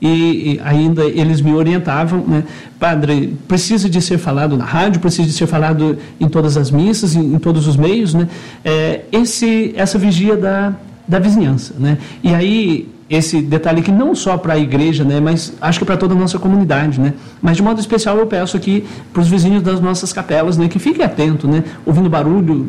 e, 0.00 0.60
ainda 0.64 1.04
eles 1.04 1.40
me 1.40 1.52
orientavam, 1.52 2.24
né? 2.26 2.44
Padre, 2.78 3.36
precisa 3.46 3.88
de 3.88 4.00
ser 4.00 4.18
falado 4.18 4.56
na 4.56 4.64
rádio, 4.64 5.00
precisa 5.00 5.28
de 5.28 5.34
ser 5.34 5.46
falado 5.46 5.98
em 6.18 6.28
todas 6.28 6.56
as 6.56 6.70
missas, 6.70 7.14
em, 7.14 7.34
em 7.34 7.38
todos 7.38 7.66
os 7.66 7.76
meios, 7.76 8.14
né? 8.14 8.28
É, 8.64 9.02
esse, 9.12 9.74
essa 9.76 9.98
vigia 9.98 10.36
da, 10.36 10.74
da 11.06 11.18
vizinhança, 11.18 11.74
né? 11.78 11.98
E 12.22 12.34
aí 12.34 12.88
esse 13.10 13.42
detalhe 13.42 13.82
que 13.82 13.90
não 13.90 14.14
só 14.14 14.38
para 14.38 14.54
a 14.54 14.58
igreja, 14.58 15.02
né, 15.02 15.18
mas 15.18 15.52
acho 15.60 15.80
que 15.80 15.84
para 15.84 15.96
toda 15.96 16.14
a 16.14 16.16
nossa 16.16 16.38
comunidade, 16.38 17.00
né? 17.00 17.12
Mas 17.42 17.56
de 17.56 17.62
modo 17.62 17.80
especial 17.80 18.16
eu 18.16 18.26
peço 18.26 18.56
aqui 18.56 18.84
para 19.12 19.20
os 19.20 19.26
vizinhos 19.26 19.64
das 19.64 19.80
nossas 19.80 20.12
capelas, 20.12 20.56
né, 20.56 20.68
que 20.68 20.78
fiquem 20.78 21.04
atentos, 21.04 21.50
né, 21.50 21.64
ouvindo 21.84 22.08
barulho 22.08 22.68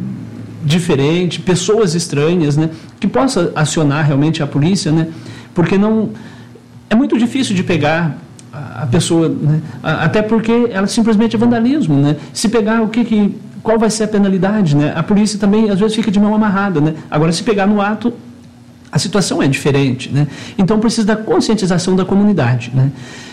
diferente, 0.65 1.39
pessoas 1.39 1.94
estranhas, 1.94 2.58
né, 2.58 2.72
que 3.00 3.08
possa 3.08 3.52
acionar 3.56 4.04
realmente 4.04 4.41
a 4.41 4.48
polícia, 4.48 4.91
né? 4.91 5.08
Porque 5.54 5.78
não 5.78 6.10
é 6.91 6.95
muito 6.95 7.17
difícil 7.17 7.56
de 7.56 7.63
pegar 7.63 8.17
a 8.51 8.86
pessoa, 8.86 9.30
né? 9.30 9.62
até 9.82 10.21
porque 10.21 10.69
ela 10.71 10.86
simplesmente 10.86 11.38
é 11.38 11.39
vandalismo, 11.39 11.95
né? 11.95 12.17
Se 12.34 12.49
pegar 12.49 12.82
o 12.82 12.89
que, 12.89 13.06
que 13.06 13.39
qual 13.63 13.80
vai 13.80 13.89
ser 13.89 14.04
a 14.04 14.08
penalidade, 14.10 14.75
né? 14.75 14.91
A 14.93 15.01
polícia 15.01 15.39
também 15.39 15.69
às 15.69 15.80
vezes 15.80 15.95
fica 15.95 16.12
de 16.12 16.19
mão 16.19 16.36
amarrada, 16.36 16.82
né? 16.82 16.95
Agora 17.10 17.32
se 17.32 17.43
pegar 17.43 17.65
no 17.65 17.80
ato 17.80 18.13
a 18.91 18.99
situação 18.99 19.41
é 19.41 19.47
diferente, 19.47 20.12
né? 20.12 20.27
Então 20.58 20.80
precisa 20.80 21.08
da 21.08 21.15
conscientização 21.15 21.95
da 21.95 22.04
comunidade, 22.04 22.73
né? 22.75 22.91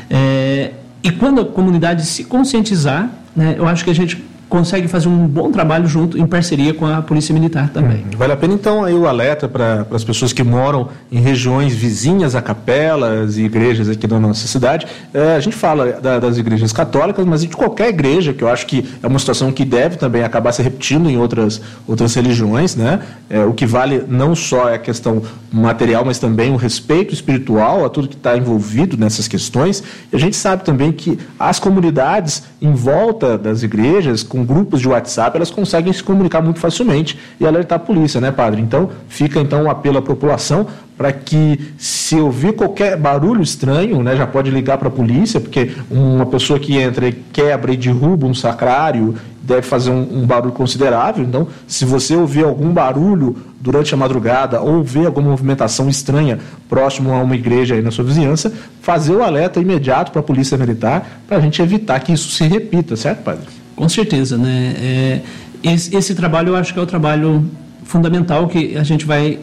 É, 0.09 0.71
e 1.03 1.11
quando 1.11 1.41
a 1.41 1.45
comunidade 1.45 2.07
se 2.07 2.23
conscientizar, 2.23 3.11
né, 3.35 3.57
eu 3.59 3.67
acho 3.67 3.85
que 3.85 3.91
a 3.91 3.95
gente 3.95 4.25
consegue 4.49 4.89
fazer 4.89 5.09
um 5.09 5.27
bom 5.27 5.51
trabalho 5.51 5.87
junto, 5.87 6.19
em 6.19 6.27
parceria 6.27 6.73
com 6.73 6.87
a 6.87 7.03
Polícia 7.03 7.33
Militar 7.33 7.69
também. 7.71 7.99
Hum, 7.99 8.17
vale 8.17 8.33
a 8.33 8.37
pena 8.37 8.55
então 8.55 8.83
aí 8.83 8.95
o 8.95 9.07
alerta 9.07 9.49
para 9.49 9.87
as 9.91 10.03
pessoas 10.03 10.33
que 10.33 10.43
moram 10.43 10.89
em 11.13 11.21
regiões 11.21 11.75
vizinhas 11.75 12.35
a 12.35 12.43
capelas 12.43 13.37
e 13.37 13.43
igrejas 13.43 13.89
aqui 13.89 14.07
da 14.07 14.19
nossa 14.19 14.47
cidade. 14.47 14.87
É, 15.13 15.37
a 15.37 15.41
gente 15.41 15.57
fala 15.57 15.93
da, 15.93 16.19
das 16.19 16.39
igrejas 16.39 16.73
católicas, 16.73 17.25
mas 17.27 17.43
de 17.43 17.49
qualquer 17.49 17.89
igreja, 17.89 18.33
que 18.33 18.43
eu 18.43 18.49
acho 18.49 18.67
que 18.67 18.89
é 19.03 19.07
uma 19.07 19.19
situação 19.19 19.53
que 19.53 19.65
deve 19.65 19.97
também 19.97 20.23
acabar 20.23 20.53
se 20.53 20.63
repetindo 20.63 21.11
em 21.11 21.19
outras, 21.19 21.61
outras 21.87 22.15
religiões, 22.15 22.75
né? 22.75 23.01
É, 23.29 23.45
o 23.45 23.53
que 23.53 23.67
vale 23.67 24.05
não 24.09 24.35
só 24.35 24.71
é 24.71 24.75
a 24.75 24.79
questão 24.79 25.23
material, 25.53 26.05
mas 26.05 26.19
também 26.19 26.53
o 26.53 26.57
respeito 26.57 27.13
espiritual 27.13 27.85
a 27.85 27.89
tudo 27.91 28.09
que 28.09 28.17
está 28.17 28.37
envolvido 28.37 28.97
nessas 28.97 29.29
questões. 29.29 29.83
E 30.13 30.17
a 30.17 30.19
gente 30.19 30.37
sabe 30.37 30.65
também 30.65 30.93
que 30.93 31.19
as 31.39 31.59
comunidades 31.59 32.43
em 32.61 32.73
volta 32.73 33.39
das 33.39 33.63
igrejas, 33.63 34.23
com 34.23 34.38
com 34.39 34.45
grupos 34.45 34.81
de 34.81 34.89
WhatsApp, 34.89 35.37
elas 35.37 35.51
conseguem 35.51 35.93
se 35.93 36.03
comunicar 36.03 36.41
muito 36.41 36.61
facilmente 36.61 37.19
e 37.41 37.47
alertar 37.47 37.77
a 37.77 37.81
polícia, 37.81 38.21
né, 38.21 38.31
padre? 38.31 38.61
Então, 38.61 38.91
fica 39.09 39.41
então 39.41 39.65
um 39.65 39.71
apelo 39.71 39.99
à 39.99 40.03
população 40.03 40.67
para 40.97 41.13
que 41.13 41.73
se 41.79 42.17
ouvir 42.17 42.55
qualquer 42.55 42.97
barulho 42.97 43.43
estranho, 43.43 44.03
né, 44.03 44.17
já 44.17 44.27
pode 44.27 44.51
ligar 44.51 44.79
para 44.79 44.89
a 44.89 44.91
polícia, 44.91 45.41
porque 45.41 45.73
uma 45.91 46.27
pessoa 46.27 46.59
que 46.59 46.77
entra 46.77 47.09
e 47.09 47.13
quebra 47.13 47.73
e 47.73 47.77
derruba 47.77 48.27
um 48.27 48.35
sacrário 48.35 49.15
deve 49.41 49.63
fazer 49.63 49.91
um, 49.91 50.23
um, 50.23 50.27
barulho 50.27 50.53
considerável. 50.53 51.25
Então, 51.25 51.49
se 51.67 51.85
você 51.85 52.15
ouvir 52.15 52.45
algum 52.45 52.71
barulho 52.71 53.37
durante 53.61 53.95
a 53.95 53.97
madrugada 53.97 54.61
ou 54.61 54.83
ver 54.83 55.07
alguma 55.07 55.31
movimentação 55.31 55.89
estranha 55.89 56.39
próximo 56.69 57.13
a 57.13 57.23
uma 57.23 57.35
igreja 57.35 57.75
aí 57.75 57.81
na 57.81 57.91
sua 57.91 58.05
vizinhança, 58.05 58.53
fazer 58.83 59.15
o 59.15 59.23
alerta 59.23 59.59
imediato 59.59 60.13
para 60.13 60.21
a 60.21 60.25
polícia 60.25 60.59
militar 60.59 61.23
para 61.27 61.39
a 61.39 61.41
gente 61.41 61.63
evitar 61.63 61.99
que 62.01 62.13
isso 62.13 62.31
se 62.31 62.47
repita, 62.47 62.95
certo, 62.95 63.23
padre? 63.23 63.58
Com 63.79 63.89
certeza, 63.89 64.37
né? 64.37 64.75
É, 64.77 65.21
esse, 65.63 65.95
esse 65.95 66.13
trabalho 66.13 66.49
eu 66.49 66.57
acho 66.57 66.75
que 66.75 66.81
é 66.81 66.83
o 66.83 66.87
trabalho 66.87 67.49
fundamental 67.85 68.49
que 68.49 68.77
a 68.77 68.83
gente 68.83 69.07
vai 69.07 69.39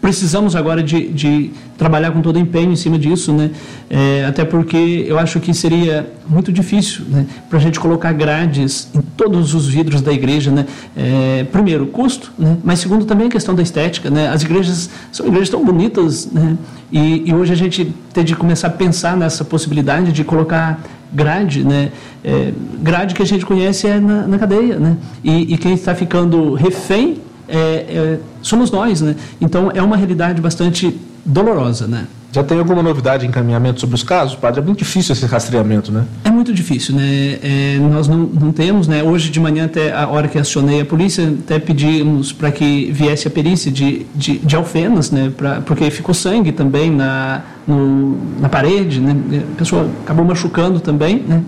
precisamos 0.00 0.54
agora 0.54 0.82
de, 0.82 1.08
de 1.08 1.50
trabalhar 1.78 2.10
com 2.10 2.20
todo 2.20 2.38
empenho 2.38 2.70
em 2.70 2.76
cima 2.76 2.98
disso, 2.98 3.32
né? 3.32 3.50
É, 3.88 4.26
até 4.26 4.44
porque 4.44 5.04
eu 5.06 5.18
acho 5.18 5.40
que 5.40 5.54
seria 5.54 6.10
muito 6.28 6.52
difícil, 6.52 7.06
né, 7.08 7.26
para 7.48 7.58
a 7.58 7.62
gente 7.62 7.80
colocar 7.80 8.12
grades 8.12 8.88
em 8.94 9.00
todos 9.00 9.54
os 9.54 9.66
vidros 9.66 10.02
da 10.02 10.12
igreja, 10.12 10.50
né? 10.50 10.66
É, 10.94 11.44
primeiro, 11.50 11.86
custo, 11.86 12.32
né? 12.38 12.56
Mas 12.62 12.80
segundo 12.80 13.06
também 13.06 13.28
a 13.28 13.30
questão 13.30 13.54
da 13.54 13.62
estética, 13.62 14.10
né? 14.10 14.28
As 14.28 14.42
igrejas 14.42 14.90
são 15.10 15.26
igrejas 15.26 15.48
tão 15.48 15.64
bonitas, 15.64 16.26
né? 16.30 16.56
E, 16.92 17.22
e 17.26 17.34
hoje 17.34 17.52
a 17.52 17.56
gente 17.56 17.90
tem 18.12 18.24
de 18.24 18.34
começar 18.34 18.68
a 18.68 18.70
pensar 18.70 19.16
nessa 19.16 19.42
possibilidade 19.42 20.12
de 20.12 20.22
colocar 20.22 20.82
grade, 21.14 21.64
né? 21.64 21.92
É, 22.24 22.52
grade 22.82 23.14
que 23.14 23.22
a 23.22 23.26
gente 23.26 23.46
conhece 23.46 23.86
é 23.86 24.00
na, 24.00 24.26
na 24.26 24.38
cadeia, 24.38 24.78
né? 24.78 24.96
E, 25.22 25.54
e 25.54 25.58
quem 25.58 25.74
está 25.74 25.94
ficando 25.94 26.54
refém 26.54 27.18
é, 27.48 27.56
é, 27.56 28.18
somos 28.42 28.70
nós, 28.70 29.00
né? 29.00 29.14
Então 29.40 29.70
é 29.72 29.82
uma 29.82 29.96
realidade 29.96 30.40
bastante 30.40 30.98
dolorosa, 31.24 31.86
né? 31.86 32.06
Já 32.34 32.42
tem 32.42 32.58
alguma 32.58 32.82
novidade 32.82 33.24
em 33.24 33.28
encaminhamento 33.28 33.78
sobre 33.78 33.94
os 33.94 34.02
casos, 34.02 34.34
padre? 34.34 34.60
É 34.60 34.64
muito 34.64 34.80
difícil 34.80 35.12
esse 35.12 35.24
rastreamento, 35.24 35.92
né? 35.92 36.04
É 36.24 36.32
muito 36.32 36.52
difícil, 36.52 36.96
né? 36.96 37.38
É, 37.40 37.78
nós 37.78 38.08
não, 38.08 38.24
não 38.24 38.50
temos, 38.50 38.88
né? 38.88 39.04
Hoje 39.04 39.30
de 39.30 39.38
manhã, 39.38 39.66
até 39.66 39.92
a 39.92 40.08
hora 40.08 40.26
que 40.26 40.36
acionei 40.36 40.80
a 40.80 40.84
polícia, 40.84 41.32
até 41.44 41.60
pedimos 41.60 42.32
para 42.32 42.50
que 42.50 42.90
viesse 42.90 43.28
a 43.28 43.30
perícia 43.30 43.70
de, 43.70 44.04
de, 44.16 44.38
de 44.38 44.56
alfenas, 44.56 45.12
né? 45.12 45.32
Pra, 45.36 45.60
porque 45.60 45.88
ficou 45.92 46.12
sangue 46.12 46.50
também 46.50 46.90
na, 46.90 47.42
no, 47.68 48.18
na 48.40 48.48
parede, 48.48 48.98
né? 48.98 49.14
A 49.52 49.56
pessoa 49.56 49.88
acabou 50.02 50.24
machucando 50.24 50.80
também, 50.80 51.20
né? 51.20 51.40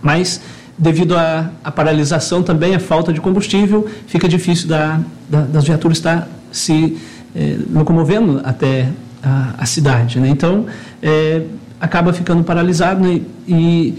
Mas 0.00 0.40
devido 0.78 1.16
à, 1.16 1.50
à, 1.64 1.72
paralisação 1.72 2.44
também, 2.44 2.76
a 2.76 2.78
falta 2.78 3.12
de 3.12 3.20
combustível, 3.20 3.84
fica 4.06 4.28
difícil 4.28 4.68
da, 4.68 5.00
da, 5.28 5.40
das 5.40 5.64
viaturas 5.64 5.98
estar 5.98 6.28
se 6.52 6.96
eh, 7.34 7.56
locomovendo 7.72 8.40
até 8.44 8.88
a, 9.26 9.54
a 9.58 9.66
cidade. 9.66 10.20
Né? 10.20 10.28
Então, 10.28 10.66
eh, 11.02 11.42
acaba 11.80 12.12
ficando 12.12 12.44
paralisado 12.44 13.04
né? 13.06 13.20
e, 13.48 13.94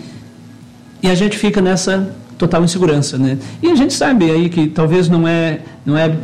e 1.03 1.09
a 1.09 1.15
gente 1.15 1.37
fica 1.37 1.61
nessa 1.61 2.15
total 2.37 2.63
insegurança. 2.63 3.17
Né? 3.17 3.37
E 3.61 3.69
a 3.69 3.75
gente 3.75 3.93
sabe 3.93 4.31
aí 4.31 4.47
que 4.47 4.67
talvez 4.67 5.09
não 5.09 5.27
é, 5.27 5.59
não 5.85 5.97
é 5.97 6.15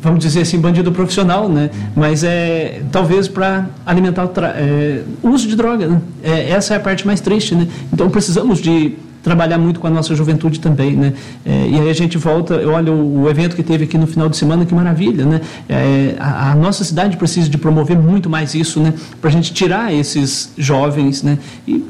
vamos 0.00 0.20
dizer 0.20 0.42
assim, 0.42 0.58
bandido 0.58 0.90
profissional, 0.92 1.46
né? 1.46 1.68
Mas 1.94 2.24
é 2.24 2.80
talvez 2.90 3.28
para 3.28 3.66
alimentar 3.84 4.24
o 4.24 4.32
é, 4.56 5.02
uso 5.22 5.46
de 5.46 5.54
droga, 5.54 5.86
né? 5.86 6.00
É, 6.22 6.52
essa 6.52 6.72
é 6.72 6.78
a 6.78 6.80
parte 6.80 7.06
mais 7.06 7.20
triste, 7.20 7.54
né? 7.54 7.68
Então 7.92 8.08
precisamos 8.08 8.60
de 8.60 8.96
trabalhar 9.22 9.58
muito 9.58 9.80
com 9.80 9.86
a 9.86 9.90
nossa 9.90 10.14
juventude 10.14 10.60
também, 10.60 10.96
né? 10.96 11.12
É, 11.44 11.68
e 11.68 11.80
aí 11.80 11.90
a 11.90 11.92
gente 11.92 12.16
volta, 12.16 12.54
olha 12.66 12.92
o, 12.92 13.22
o, 13.22 13.30
evento 13.30 13.54
que 13.54 13.62
teve 13.62 13.84
aqui 13.84 13.98
no 13.98 14.06
final 14.06 14.28
de 14.28 14.36
semana, 14.36 14.64
que 14.64 14.74
maravilha, 14.74 15.24
né? 15.24 15.40
É, 15.68 16.14
a, 16.18 16.52
a, 16.52 16.54
nossa 16.54 16.84
cidade 16.84 17.16
precisa 17.16 17.48
de 17.48 17.58
promover 17.58 17.98
muito 17.98 18.30
mais 18.30 18.54
isso, 18.54 18.80
né? 18.80 18.94
Para 19.20 19.28
a 19.28 19.32
gente 19.32 19.52
tirar 19.52 19.92
esses 19.92 20.52
jovens, 20.56 21.22
né? 21.22 21.38
E 21.66 21.84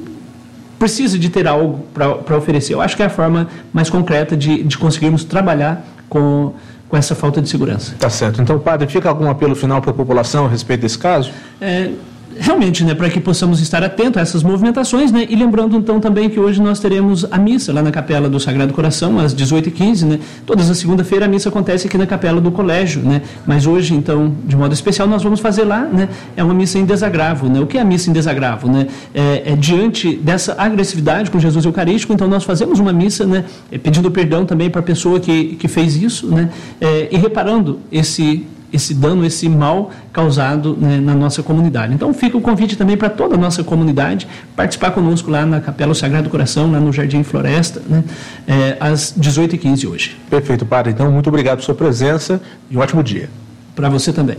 precisa 0.78 1.18
de 1.18 1.28
ter 1.28 1.46
algo 1.46 1.84
para 1.92 2.36
oferecer. 2.36 2.74
Eu 2.74 2.80
acho 2.80 2.96
que 2.96 3.02
é 3.02 3.06
a 3.06 3.10
forma 3.10 3.48
mais 3.72 3.90
concreta 3.90 4.36
de, 4.36 4.62
de 4.62 4.78
conseguirmos 4.78 5.24
trabalhar 5.24 5.86
com 6.08 6.52
com 6.90 6.96
essa 6.96 7.14
falta 7.14 7.40
de 7.40 7.48
segurança. 7.48 7.94
Tá 7.98 8.10
certo. 8.10 8.42
Então, 8.42 8.58
padre, 8.58 8.88
fica 8.88 9.08
algum 9.08 9.30
apelo 9.30 9.54
final 9.54 9.80
para 9.80 9.92
a 9.92 9.94
população 9.94 10.46
a 10.46 10.48
respeito 10.48 10.80
desse 10.80 10.98
caso? 10.98 11.30
É, 11.60 11.92
realmente, 12.38 12.84
né, 12.84 12.94
para 12.94 13.08
que 13.10 13.20
possamos 13.20 13.60
estar 13.60 13.82
atentos 13.82 14.18
a 14.18 14.20
essas 14.20 14.42
movimentações, 14.42 15.10
né, 15.10 15.26
e 15.28 15.34
lembrando 15.34 15.76
então 15.76 16.00
também 16.00 16.28
que 16.28 16.38
hoje 16.38 16.60
nós 16.60 16.78
teremos 16.78 17.26
a 17.30 17.38
missa 17.38 17.72
lá 17.72 17.82
na 17.82 17.90
Capela 17.90 18.28
do 18.28 18.38
Sagrado 18.38 18.72
Coração, 18.72 19.18
às 19.18 19.34
18h15, 19.34 20.04
né, 20.04 20.18
todas 20.46 20.70
as 20.70 20.78
segunda-feira 20.78 21.26
a 21.26 21.28
missa 21.28 21.48
acontece 21.48 21.86
aqui 21.86 21.98
na 21.98 22.06
Capela 22.06 22.40
do 22.40 22.50
Colégio, 22.50 23.02
né, 23.02 23.22
mas 23.46 23.66
hoje, 23.66 23.94
então, 23.94 24.34
de 24.44 24.56
modo 24.56 24.72
especial, 24.72 25.08
nós 25.08 25.22
vamos 25.22 25.40
fazer 25.40 25.64
lá, 25.64 25.80
né, 25.80 26.08
é 26.36 26.44
uma 26.44 26.54
missa 26.54 26.78
em 26.78 26.84
desagravo, 26.84 27.48
né, 27.48 27.60
o 27.60 27.66
que 27.66 27.78
é 27.78 27.80
a 27.80 27.84
missa 27.84 28.10
em 28.10 28.12
desagravo, 28.12 28.70
né, 28.70 28.86
é, 29.14 29.52
é 29.52 29.56
diante 29.56 30.16
dessa 30.16 30.54
agressividade 30.58 31.30
com 31.30 31.38
Jesus 31.38 31.64
Eucarístico, 31.64 32.12
então 32.12 32.28
nós 32.28 32.44
fazemos 32.44 32.78
uma 32.78 32.92
missa, 32.92 33.26
né, 33.26 33.44
pedindo 33.82 34.10
perdão 34.10 34.44
também 34.44 34.70
para 34.70 34.80
a 34.80 34.84
pessoa 34.84 35.18
que, 35.18 35.56
que 35.56 35.68
fez 35.68 35.96
isso, 35.96 36.28
né, 36.28 36.50
é, 36.80 37.08
e 37.10 37.16
reparando 37.16 37.80
esse 37.90 38.46
esse 38.72 38.94
dano, 38.94 39.24
esse 39.24 39.48
mal 39.48 39.90
causado 40.12 40.76
né, 40.80 40.98
na 40.98 41.14
nossa 41.14 41.42
comunidade. 41.42 41.94
Então 41.94 42.12
fica 42.12 42.36
o 42.36 42.40
convite 42.40 42.76
também 42.76 42.96
para 42.96 43.10
toda 43.10 43.34
a 43.34 43.38
nossa 43.38 43.62
comunidade 43.64 44.26
participar 44.56 44.90
conosco 44.92 45.30
lá 45.30 45.44
na 45.44 45.60
Capela 45.60 45.94
Sagrado 45.94 46.28
Coração, 46.30 46.70
lá 46.70 46.80
no 46.80 46.92
Jardim 46.92 47.22
Floresta, 47.22 47.82
né, 47.88 48.04
é, 48.46 48.76
às 48.80 49.14
18h15 49.18 49.88
hoje. 49.88 50.16
Perfeito, 50.28 50.64
padre. 50.64 50.92
Então, 50.92 51.10
muito 51.10 51.28
obrigado 51.28 51.56
pela 51.56 51.66
sua 51.66 51.74
presença 51.74 52.40
e 52.70 52.76
um 52.76 52.80
ótimo 52.80 53.02
dia. 53.02 53.28
Para 53.74 53.88
você 53.88 54.12
também. 54.12 54.36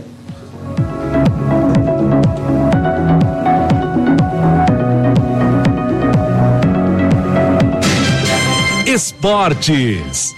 Esportes. 8.86 10.34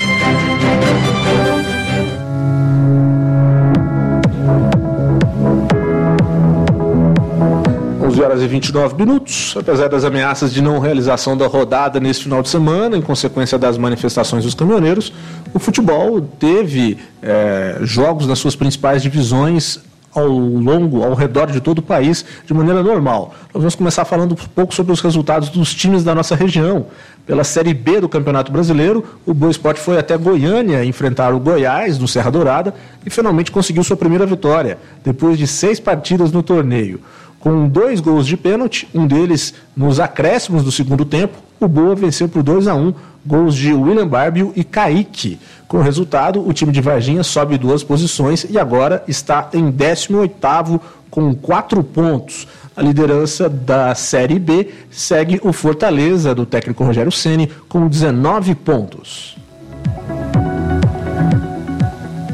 Horas 8.35 8.43
e 8.43 8.49
29 8.49 8.97
minutos. 8.97 9.55
Apesar 9.59 9.89
das 9.89 10.05
ameaças 10.05 10.53
de 10.53 10.61
não 10.61 10.79
realização 10.79 11.37
da 11.37 11.47
rodada 11.47 12.01
nesse 12.01 12.25
final 12.25 12.43
de 12.43 12.49
semana, 12.49 12.97
em 12.97 13.03
consequência 13.03 13.57
das 13.57 13.79
manifestações 13.79 14.45
dos 14.45 14.55
caminhoneiros, 14.55 15.13
o 15.53 15.59
futebol 15.59 16.21
teve 16.21 16.99
é, 17.23 17.79
jogos 17.83 18.27
nas 18.27 18.39
suas 18.39 18.57
principais 18.57 19.03
divisões 19.03 19.81
ao 20.13 20.29
longo, 20.29 21.03
ao 21.03 21.13
redor 21.13 21.51
de 21.51 21.61
todo 21.61 21.79
o 21.79 21.83
país, 21.83 22.25
de 22.47 22.55
maneira 22.55 22.83
normal. 22.85 23.35
Nós 23.53 23.63
vamos 23.63 23.75
começar 23.75 24.05
falando 24.05 24.33
um 24.33 24.37
pouco 24.55 24.73
sobre 24.73 24.93
os 24.93 25.01
resultados 25.01 25.49
dos 25.49 25.75
times 25.75 26.05
da 26.05 26.15
nossa 26.15 26.37
região. 26.37 26.87
Pela 27.27 27.43
Série 27.43 27.75
B 27.75 28.01
do 28.01 28.09
Campeonato 28.09 28.53
Brasileiro, 28.53 29.05
o 29.27 29.35
Boa 29.35 29.51
Esporte 29.51 29.81
foi 29.81 29.99
até 29.99 30.17
Goiânia 30.17 30.85
enfrentar 30.85 31.35
o 31.35 31.41
Goiás, 31.41 31.99
no 31.99 32.07
Serra 32.07 32.31
Dourada, 32.31 32.73
e 33.05 33.11
finalmente 33.11 33.51
conseguiu 33.51 33.83
sua 33.83 33.97
primeira 33.97 34.25
vitória, 34.25 34.79
depois 35.03 35.37
de 35.37 35.49
seis 35.49 35.81
partidas 35.81 36.31
no 36.31 36.45
torneio 36.45 37.01
com 37.45 37.69
dois 37.69 38.01
gols 38.01 38.27
de 38.27 38.39
pênalti, 38.39 38.89
um 38.95 39.07
deles 39.07 39.53
nos 39.77 40.01
acréscimos 40.01 40.65
do 40.65 40.73
segundo 40.73 41.05
tempo. 41.05 41.37
O 41.61 41.69
Boa 41.69 41.95
venceu 41.95 42.27
por 42.27 42.43
2 42.43 42.67
a 42.67 42.75
1 42.75 42.81
um, 42.81 42.95
gols 43.25 43.55
de 43.55 43.71
William 43.75 44.09
Barbio 44.09 44.51
e 44.57 44.65
Kaique. 44.65 45.39
Com 45.69 45.77
o 45.77 45.83
resultado, 45.83 46.41
o 46.41 46.55
time 46.55 46.73
de 46.73 46.81
Varginha 46.81 47.23
sobe 47.23 47.59
duas 47.59 47.85
posições 47.85 48.47
e 48.49 48.59
agora 48.59 49.05
está 49.07 49.51
em 49.53 49.71
18º 49.71 50.81
com 51.11 51.35
quatro 51.35 51.85
pontos. 51.85 52.49
A 52.75 52.81
liderança 52.81 53.47
da 53.47 53.95
Série 53.95 54.39
B 54.39 54.71
segue 54.91 55.39
o 55.45 55.53
Fortaleza, 55.53 56.35
do 56.35 56.47
técnico 56.47 56.83
Rogério 56.83 57.13
Ceni 57.13 57.53
com 57.69 57.87
19 57.87 58.55
pontos. 58.55 59.37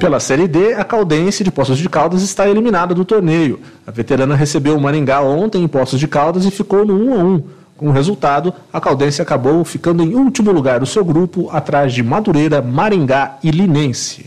Pela 0.01 0.19
Série 0.19 0.49
D, 0.49 0.73
a 0.73 0.83
Caldense 0.83 1.45
de 1.45 1.51
Poços 1.51 1.77
de 1.77 1.87
Caldas 1.87 2.23
está 2.23 2.49
eliminada 2.49 2.95
do 2.95 3.05
torneio. 3.05 3.61
A 3.91 3.93
veterana 3.93 4.37
recebeu 4.37 4.77
o 4.77 4.81
Maringá 4.81 5.21
ontem 5.21 5.65
em 5.65 5.67
Poços 5.67 5.99
de 5.99 6.07
Caldas 6.07 6.45
e 6.45 6.51
ficou 6.53 6.87
no 6.87 6.95
1 6.95 7.13
a 7.13 7.25
1. 7.25 7.43
Com 7.77 7.89
o 7.89 7.91
resultado, 7.91 8.55
a 8.73 8.81
Caldense 8.81 9.21
acabou 9.21 9.65
ficando 9.65 10.01
em 10.01 10.15
último 10.15 10.53
lugar 10.53 10.79
do 10.79 10.87
seu 10.87 11.05
grupo, 11.05 11.51
atrás 11.51 11.93
de 11.93 12.01
Madureira, 12.01 12.63
Maringá 12.63 13.39
e 13.43 13.51
Linense. 13.51 14.27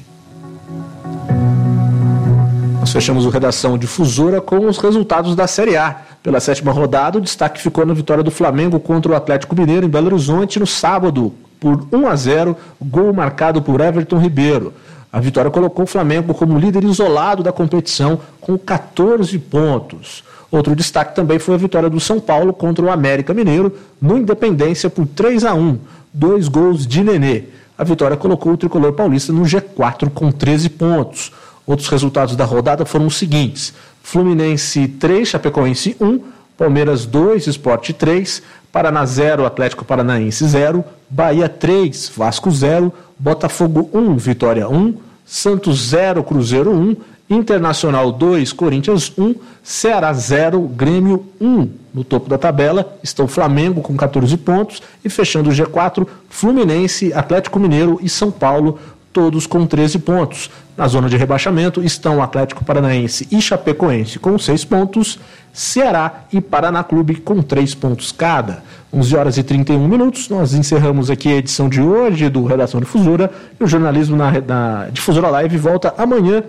Nós 2.77 2.91
fechamos 2.91 3.25
o 3.25 3.29
Redação 3.29 3.77
Difusora 3.77 4.41
com 4.41 4.67
os 4.67 4.77
resultados 4.77 5.33
da 5.33 5.47
Série 5.47 5.77
A. 5.77 5.95
Pela 6.21 6.41
sétima 6.41 6.73
rodada, 6.73 7.17
o 7.17 7.21
destaque 7.21 7.61
ficou 7.61 7.85
na 7.85 7.93
vitória 7.93 8.21
do 8.21 8.31
Flamengo 8.31 8.81
contra 8.81 9.13
o 9.13 9.15
Atlético 9.15 9.55
Mineiro 9.55 9.85
em 9.85 9.89
Belo 9.89 10.07
Horizonte 10.07 10.59
no 10.59 10.67
sábado, 10.67 11.33
por 11.57 11.87
1 11.89 12.05
a 12.05 12.15
0, 12.17 12.57
gol 12.81 13.13
marcado 13.13 13.61
por 13.61 13.79
Everton 13.79 14.17
Ribeiro. 14.17 14.73
A 15.13 15.19
vitória 15.19 15.51
colocou 15.51 15.83
o 15.83 15.87
Flamengo 15.87 16.33
como 16.33 16.57
líder 16.57 16.83
isolado 16.83 17.43
da 17.43 17.51
competição 17.51 18.19
com 18.41 18.57
14 18.57 19.37
pontos. 19.37 20.23
Outro 20.49 20.75
destaque 20.75 21.15
também 21.15 21.37
foi 21.37 21.53
a 21.53 21.57
vitória 21.59 21.87
do 21.87 21.99
São 21.99 22.19
Paulo 22.19 22.51
contra 22.51 22.83
o 22.83 22.89
América 22.89 23.31
Mineiro 23.31 23.77
no 24.01 24.17
Independência 24.17 24.89
por 24.89 25.05
3 25.05 25.45
a 25.45 25.53
1, 25.53 25.77
dois 26.11 26.47
gols 26.47 26.87
de 26.87 27.03
Nenê. 27.03 27.43
A 27.77 27.83
vitória 27.83 28.17
colocou 28.17 28.53
o 28.53 28.57
tricolor 28.57 28.93
paulista 28.93 29.31
no 29.31 29.43
G4 29.43 30.09
com 30.09 30.31
13 30.31 30.69
pontos. 30.69 31.31
Outros 31.63 31.89
resultados 31.89 32.35
da 32.35 32.43
rodada 32.43 32.83
foram 32.83 33.05
os 33.05 33.15
seguintes: 33.15 33.71
Fluminense 34.01 34.87
3, 34.87 35.27
Chapecoense 35.27 35.95
1, 36.01 36.21
Palmeiras 36.57 37.05
2, 37.05 37.45
Esporte 37.45 37.93
3, 37.93 38.41
Paraná 38.71 39.05
0, 39.05 39.45
Atlético 39.45 39.85
Paranaense 39.85 40.47
0, 40.47 40.83
Bahia 41.07 41.47
3, 41.47 42.11
Vasco 42.15 42.49
0, 42.49 42.91
Botafogo 43.23 43.89
1, 43.93 44.17
Vitória 44.17 44.67
1, 44.67 44.95
Santos 45.25 45.79
0, 45.87 46.25
Cruzeiro 46.25 46.71
1, 46.71 46.97
Internacional 47.29 48.11
2, 48.11 48.51
Corinthians 48.51 49.13
1, 49.17 49.35
Ceará 49.63 50.11
0, 50.11 50.59
Grêmio 50.63 51.25
1. 51.39 51.69
No 51.93 52.03
topo 52.03 52.29
da 52.29 52.37
tabela 52.37 52.97
estão 53.01 53.25
Flamengo 53.25 53.81
com 53.81 53.95
14 53.95 54.35
pontos 54.35 54.83
e 55.05 55.09
fechando 55.09 55.49
o 55.49 55.53
G4, 55.53 56.05
Fluminense, 56.29 57.13
Atlético 57.13 57.61
Mineiro 57.61 57.97
e 58.03 58.09
São 58.09 58.29
Paulo, 58.29 58.77
todos 59.13 59.47
com 59.47 59.65
13 59.65 59.99
pontos. 59.99 60.51
Na 60.75 60.85
zona 60.89 61.07
de 61.07 61.15
rebaixamento 61.15 61.81
estão 61.81 62.21
Atlético 62.21 62.65
Paranaense 62.65 63.25
e 63.31 63.41
Chapecoense 63.41 64.19
com 64.19 64.37
6 64.37 64.65
pontos, 64.65 65.17
Ceará 65.53 66.25
e 66.33 66.41
Paraná 66.41 66.83
Clube 66.83 67.15
com 67.15 67.41
3 67.41 67.73
pontos 67.73 68.11
cada. 68.11 68.61
11 68.93 69.15
horas 69.15 69.37
e 69.37 69.43
31 69.43 69.87
minutos, 69.87 70.29
nós 70.29 70.53
encerramos 70.53 71.09
aqui 71.09 71.29
a 71.29 71.37
edição 71.37 71.67
de 71.67 71.81
hoje 71.81 72.29
do 72.29 72.45
Redação 72.45 72.79
Difusora 72.79 73.31
e 73.59 73.63
o 73.63 73.67
jornalismo 73.67 74.15
na, 74.15 74.31
na 74.39 74.87
Difusora 74.91 75.29
Live 75.29 75.57
volta 75.57 75.95
amanhã 75.97 76.43